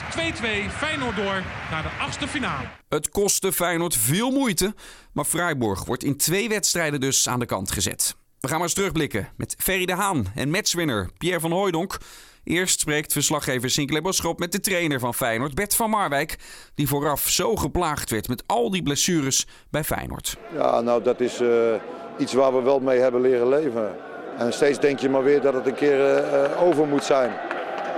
Feyenoord 0.70 1.16
door 1.16 1.42
naar 1.70 1.82
de 1.82 1.88
achtste 2.00 2.28
finale. 2.28 2.64
Het 2.88 3.08
kostte 3.08 3.52
Feyenoord 3.52 3.96
veel 3.96 4.30
moeite, 4.30 4.74
maar 5.12 5.24
Freiburg 5.24 5.84
wordt 5.84 6.04
in 6.04 6.16
twee 6.16 6.48
wedstrijden 6.48 7.00
dus 7.00 7.28
aan 7.28 7.38
de 7.38 7.46
kant 7.46 7.70
gezet. 7.70 8.16
We 8.40 8.48
gaan 8.48 8.56
maar 8.56 8.66
eens 8.66 8.76
terugblikken 8.76 9.28
met 9.36 9.54
Ferry 9.58 9.84
de 9.84 9.94
Haan 9.94 10.26
en 10.34 10.50
matchwinner 10.50 11.10
Pierre 11.18 11.40
van 11.40 11.52
Hooijdonk. 11.52 11.98
Eerst 12.44 12.80
spreekt 12.80 13.12
verslaggever 13.12 13.70
Sinclair 13.70 14.02
Boschop 14.02 14.38
met 14.38 14.52
de 14.52 14.60
trainer 14.60 15.00
van 15.00 15.14
Feyenoord, 15.14 15.54
Bert 15.54 15.74
van 15.74 15.90
Marwijk, 15.90 16.36
die 16.74 16.88
vooraf 16.88 17.28
zo 17.28 17.56
geplaagd 17.56 18.10
werd 18.10 18.28
met 18.28 18.42
al 18.46 18.70
die 18.70 18.82
blessures 18.82 19.46
bij 19.70 19.84
Feyenoord. 19.84 20.36
Ja, 20.54 20.80
nou 20.80 21.02
dat 21.02 21.20
is 21.20 21.40
uh, 21.40 21.74
iets 22.18 22.32
waar 22.32 22.54
we 22.54 22.62
wel 22.62 22.80
mee 22.80 22.98
hebben 22.98 23.20
leren 23.20 23.48
leven. 23.48 23.96
En 24.38 24.52
steeds 24.52 24.78
denk 24.78 24.98
je 24.98 25.08
maar 25.08 25.22
weer 25.22 25.40
dat 25.40 25.54
het 25.54 25.66
een 25.66 25.74
keer 25.74 25.98
uh, 25.98 26.62
over 26.62 26.86
moet 26.86 27.04
zijn. 27.04 27.32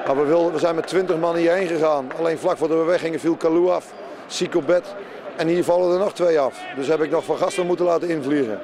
Maar 0.06 0.16
we, 0.16 0.24
wil, 0.24 0.52
we 0.52 0.58
zijn 0.58 0.74
met 0.74 0.86
20 0.86 1.16
man 1.16 1.36
hierheen 1.36 1.66
gegaan. 1.66 2.10
Alleen 2.18 2.38
vlak 2.38 2.56
voordat 2.56 2.78
we 2.78 2.84
weggingen 2.84 3.20
viel 3.20 3.36
Kalou 3.36 3.70
af, 3.70 3.92
bed. 4.66 4.94
En 5.36 5.48
hier 5.48 5.64
vallen 5.64 5.92
er 5.92 5.98
nog 5.98 6.12
twee 6.12 6.38
af. 6.38 6.60
Dus 6.76 6.88
heb 6.88 7.00
ik 7.00 7.10
nog 7.10 7.24
van 7.24 7.36
gasten 7.36 7.66
moeten 7.66 7.84
laten 7.84 8.08
invliegen. 8.08 8.60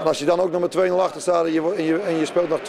En 0.00 0.06
als 0.06 0.18
je 0.18 0.24
dan 0.24 0.40
ook 0.40 0.50
nog 0.50 0.60
met 0.60 0.76
2-0 0.76 0.92
achter 0.92 1.20
staat 1.20 1.44
en 1.44 1.52
je, 1.52 1.74
en 1.76 1.84
je, 1.84 2.00
en 2.00 2.18
je 2.18 2.26
speelt 2.26 2.48
nog 2.48 2.60
2-2, 2.60 2.64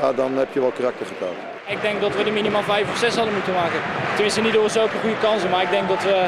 ja, 0.00 0.12
dan 0.12 0.32
heb 0.32 0.52
je 0.52 0.60
wel 0.60 0.72
karakter 0.72 1.06
getoond. 1.06 1.55
Ik 1.68 1.82
denk 1.82 2.00
dat 2.00 2.16
we 2.16 2.22
er 2.24 2.32
minimaal 2.32 2.62
5 2.62 2.90
of 2.90 2.98
6 2.98 3.14
hadden 3.14 3.34
moeten 3.34 3.52
maken. 3.52 3.80
Tenminste 4.14 4.40
niet 4.40 4.52
door 4.52 4.70
zulke 4.70 4.98
goede 5.00 5.18
kansen, 5.18 5.50
maar 5.50 5.62
ik 5.62 5.70
denk 5.70 5.88
dat 5.88 6.02
we 6.02 6.26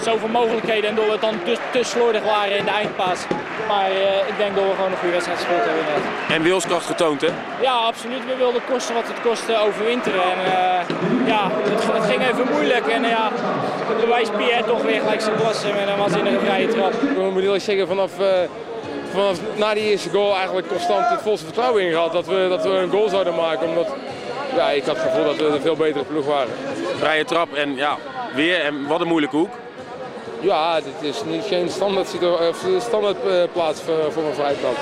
zoveel 0.00 0.28
mogelijkheden 0.28 0.90
en 0.90 0.94
door 0.94 1.04
we 1.04 1.12
het 1.12 1.20
dan 1.20 1.42
te, 1.44 1.56
te 1.70 1.82
slordig 1.82 2.24
waren 2.24 2.56
in 2.56 2.64
de 2.64 2.70
eindpaas. 2.70 3.20
Maar 3.68 3.90
uh, 3.90 4.28
ik 4.32 4.36
denk 4.36 4.54
dat 4.54 4.64
we 4.64 4.74
gewoon 4.74 4.90
een 4.90 4.96
goede 4.96 5.12
wedstrijd 5.12 5.38
gespeeld 5.38 5.64
hebben. 5.64 5.84
Net. 5.84 6.36
En 6.36 6.42
wilskracht 6.42 6.86
getoond, 6.86 7.20
hè? 7.20 7.28
Ja, 7.60 7.72
absoluut. 7.72 8.26
We 8.26 8.36
wilden 8.36 8.62
kosten 8.70 8.94
wat 8.94 9.06
het 9.06 9.20
kostte 9.20 9.56
overwinteren. 9.66 10.22
En 10.22 10.38
uh, 10.38 11.26
ja, 11.26 11.50
het, 11.52 11.92
het, 11.92 12.04
ging 12.04 12.22
even 12.30 12.46
moeilijk. 12.52 12.86
En 12.86 13.02
uh, 13.04 13.10
ja, 13.10 13.30
bewijst 14.00 14.36
Pierre 14.36 14.64
toch 14.64 14.82
weer 14.82 15.00
gelijk 15.00 15.20
zijn 15.20 15.36
klasse 15.36 15.66
met 15.66 15.88
een 15.88 15.98
waanzinnige 15.98 16.38
vrije 16.38 16.68
trap. 16.68 16.92
Ik 16.92 17.32
moet 17.32 17.42
eerlijk 17.42 17.62
zeggen, 17.62 17.86
vanaf, 17.86 18.10
vanaf 19.12 19.38
na 19.56 19.74
die 19.74 19.84
eerste 19.90 20.10
goal 20.10 20.36
eigenlijk 20.36 20.68
constant 20.68 21.08
het 21.08 21.22
volste 21.22 21.44
vertrouwen 21.44 21.82
in 21.82 21.90
gehad 21.90 22.12
dat 22.12 22.26
we, 22.26 22.46
dat 22.48 22.62
we 22.62 22.70
een 22.70 22.90
goal 22.90 23.08
zouden 23.08 23.34
maken. 23.34 23.68
Omdat 23.68 23.88
ja, 24.54 24.70
ik 24.70 24.84
had 24.84 24.96
het 24.96 25.04
gevoel 25.10 25.24
dat 25.24 25.36
we 25.36 25.44
een 25.44 25.60
veel 25.60 25.76
betere 25.76 26.04
ploeg 26.04 26.26
waren. 26.26 26.52
Vrije 26.96 27.24
trap 27.24 27.54
en 27.54 27.74
ja, 27.74 27.96
weer 28.34 28.60
en 28.60 28.86
wat 28.86 29.00
een 29.00 29.06
moeilijke 29.06 29.36
hoek. 29.36 29.50
Ja, 30.40 30.80
dit 30.80 31.14
is 31.14 31.24
niet 31.24 31.44
geen 31.44 31.68
standaard, 31.68 32.08
standaard 32.78 33.16
uh, 33.26 33.42
plaats 33.52 33.80
voor, 33.80 34.12
voor 34.12 34.22
een 34.22 34.34
vrije 34.34 34.60
trap. 34.60 34.76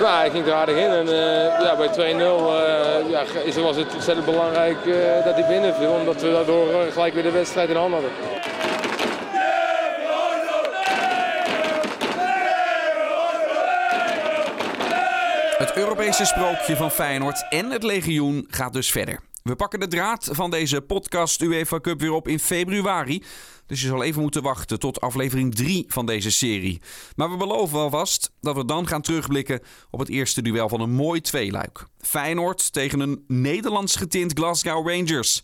Ja, 0.00 0.18
hij 0.18 0.30
ging 0.30 0.46
er 0.46 0.52
aardig 0.52 0.76
in 0.76 0.90
en 0.90 1.06
uh, 1.06 1.12
ja, 1.60 1.76
bij 1.76 1.88
2-0 1.88 1.92
uh, 1.98 3.10
ja, 3.10 3.62
was 3.62 3.76
het 3.76 3.94
ontzettend 3.94 4.26
belangrijk 4.26 4.84
uh, 4.84 5.24
dat 5.24 5.34
hij 5.34 5.44
binnenviel. 5.48 5.90
Omdat 5.90 6.22
we 6.22 6.32
daardoor 6.32 6.66
gelijk 6.92 7.14
weer 7.14 7.22
de 7.22 7.30
wedstrijd 7.30 7.68
in 7.68 7.76
handen 7.76 8.00
hadden. 8.00 8.40
Het 15.60 15.76
Europese 15.76 16.24
sprookje 16.24 16.76
van 16.76 16.90
Feyenoord 16.90 17.46
en 17.48 17.70
het 17.70 17.82
legioen 17.82 18.46
gaat 18.48 18.72
dus 18.72 18.90
verder. 18.90 19.20
We 19.42 19.56
pakken 19.56 19.80
de 19.80 19.88
draad 19.88 20.28
van 20.32 20.50
deze 20.50 20.80
podcast 20.80 21.42
UEFA 21.42 21.80
Cup 21.80 22.00
weer 22.00 22.12
op 22.12 22.28
in 22.28 22.38
februari. 22.38 23.22
Dus 23.66 23.80
je 23.80 23.86
zal 23.86 24.02
even 24.02 24.22
moeten 24.22 24.42
wachten 24.42 24.78
tot 24.78 25.00
aflevering 25.00 25.54
3 25.54 25.84
van 25.88 26.06
deze 26.06 26.30
serie. 26.30 26.80
Maar 27.16 27.30
we 27.30 27.36
beloven 27.36 27.78
alvast 27.78 28.30
dat 28.40 28.56
we 28.56 28.64
dan 28.64 28.86
gaan 28.86 29.02
terugblikken 29.02 29.60
op 29.90 29.98
het 29.98 30.08
eerste 30.08 30.42
duel 30.42 30.68
van 30.68 30.80
een 30.80 30.92
mooi 30.92 31.20
tweeluik. 31.20 31.86
Feyenoord 32.00 32.72
tegen 32.72 33.00
een 33.00 33.24
Nederlands 33.26 33.96
getint 33.96 34.32
Glasgow 34.32 34.88
Rangers. 34.88 35.42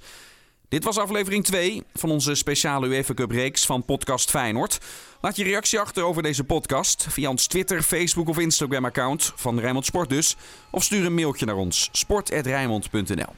Dit 0.69 0.85
was 0.85 0.99
aflevering 0.99 1.45
2 1.45 1.83
van 1.95 2.11
onze 2.11 2.35
speciale 2.35 2.87
UEFA 2.87 3.15
Cup 3.15 3.31
reeks 3.31 3.67
van 3.67 3.85
podcast 3.85 4.31
Feyenoord. 4.31 4.79
Laat 5.21 5.37
je 5.37 5.45
reactie 5.45 5.81
achter 5.81 6.03
over 6.03 6.23
deze 6.23 6.45
podcast 6.45 7.07
via 7.09 7.29
ons 7.29 7.47
Twitter, 7.47 7.83
Facebook 7.83 8.29
of 8.29 8.39
Instagram 8.39 8.85
account 8.85 9.33
van 9.37 9.61
Rijnmond 9.61 9.85
Sport 9.85 10.09
dus. 10.09 10.37
Of 10.71 10.83
stuur 10.83 11.07
een 11.07 11.15
mailtje 11.15 11.47
naar 11.47 11.57
ons 11.57 11.89
sport.rijnmond.nl 11.93 13.33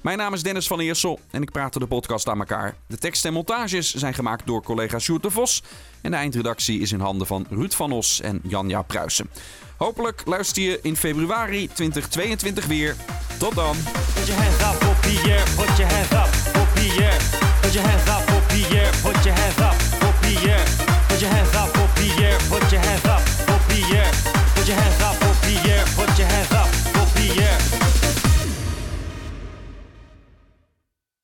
Mijn 0.00 0.18
naam 0.18 0.34
is 0.34 0.42
Dennis 0.42 0.66
van 0.66 0.80
Eersel 0.80 1.20
en 1.30 1.42
ik 1.42 1.50
praat 1.50 1.72
de 1.72 1.86
podcast 1.86 2.28
aan 2.28 2.38
elkaar. 2.38 2.76
De 2.86 2.98
tekst 2.98 3.24
en 3.24 3.32
montages 3.32 3.94
zijn 3.94 4.14
gemaakt 4.14 4.46
door 4.46 4.62
collega 4.62 4.98
Sjoerd 4.98 5.22
de 5.22 5.30
Vos. 5.30 5.62
En 6.00 6.10
de 6.10 6.16
eindredactie 6.16 6.80
is 6.80 6.92
in 6.92 7.00
handen 7.00 7.26
van 7.26 7.46
Ruud 7.50 7.72
van 7.72 7.92
Os 7.92 8.20
en 8.20 8.40
Janja 8.42 8.82
Pruisen. 8.82 9.30
Hopelijk 9.76 10.22
luister 10.24 10.62
je 10.62 10.78
in 10.82 10.96
februari 10.96 11.68
2022 11.68 12.66
weer. 12.66 12.96
Tot 13.38 13.54
dan! 13.54 13.76
Put 16.80 17.74
your 17.74 17.84
hands 17.84 18.08
up 18.08 18.22
for 18.22 18.40
Pierre. 18.48 18.90
Put 19.02 19.22
your 19.24 19.34
hands 19.34 19.60
up 19.60 19.74
for 20.00 20.12
Pierre. 20.22 20.64
Put 21.08 21.20
your 21.20 21.30
hands 21.30 21.54
up 21.54 21.68
for 21.76 21.86
Pierre. 21.94 22.38
Put 22.48 22.72
your 22.72 22.80
hands 22.80 23.04
up 23.04 23.20
for 23.20 23.60
Pierre. 23.68 24.10
Put 24.54 24.66
your 24.66 24.76
hands 24.76 25.02
up 25.02 25.14
for 25.16 25.46
Pierre. 25.46 25.84
Put 25.94 26.18
your 26.18 26.26
hands 26.26 26.52
up 26.52 26.66
for 26.66 27.04
Pierre. 27.18 27.79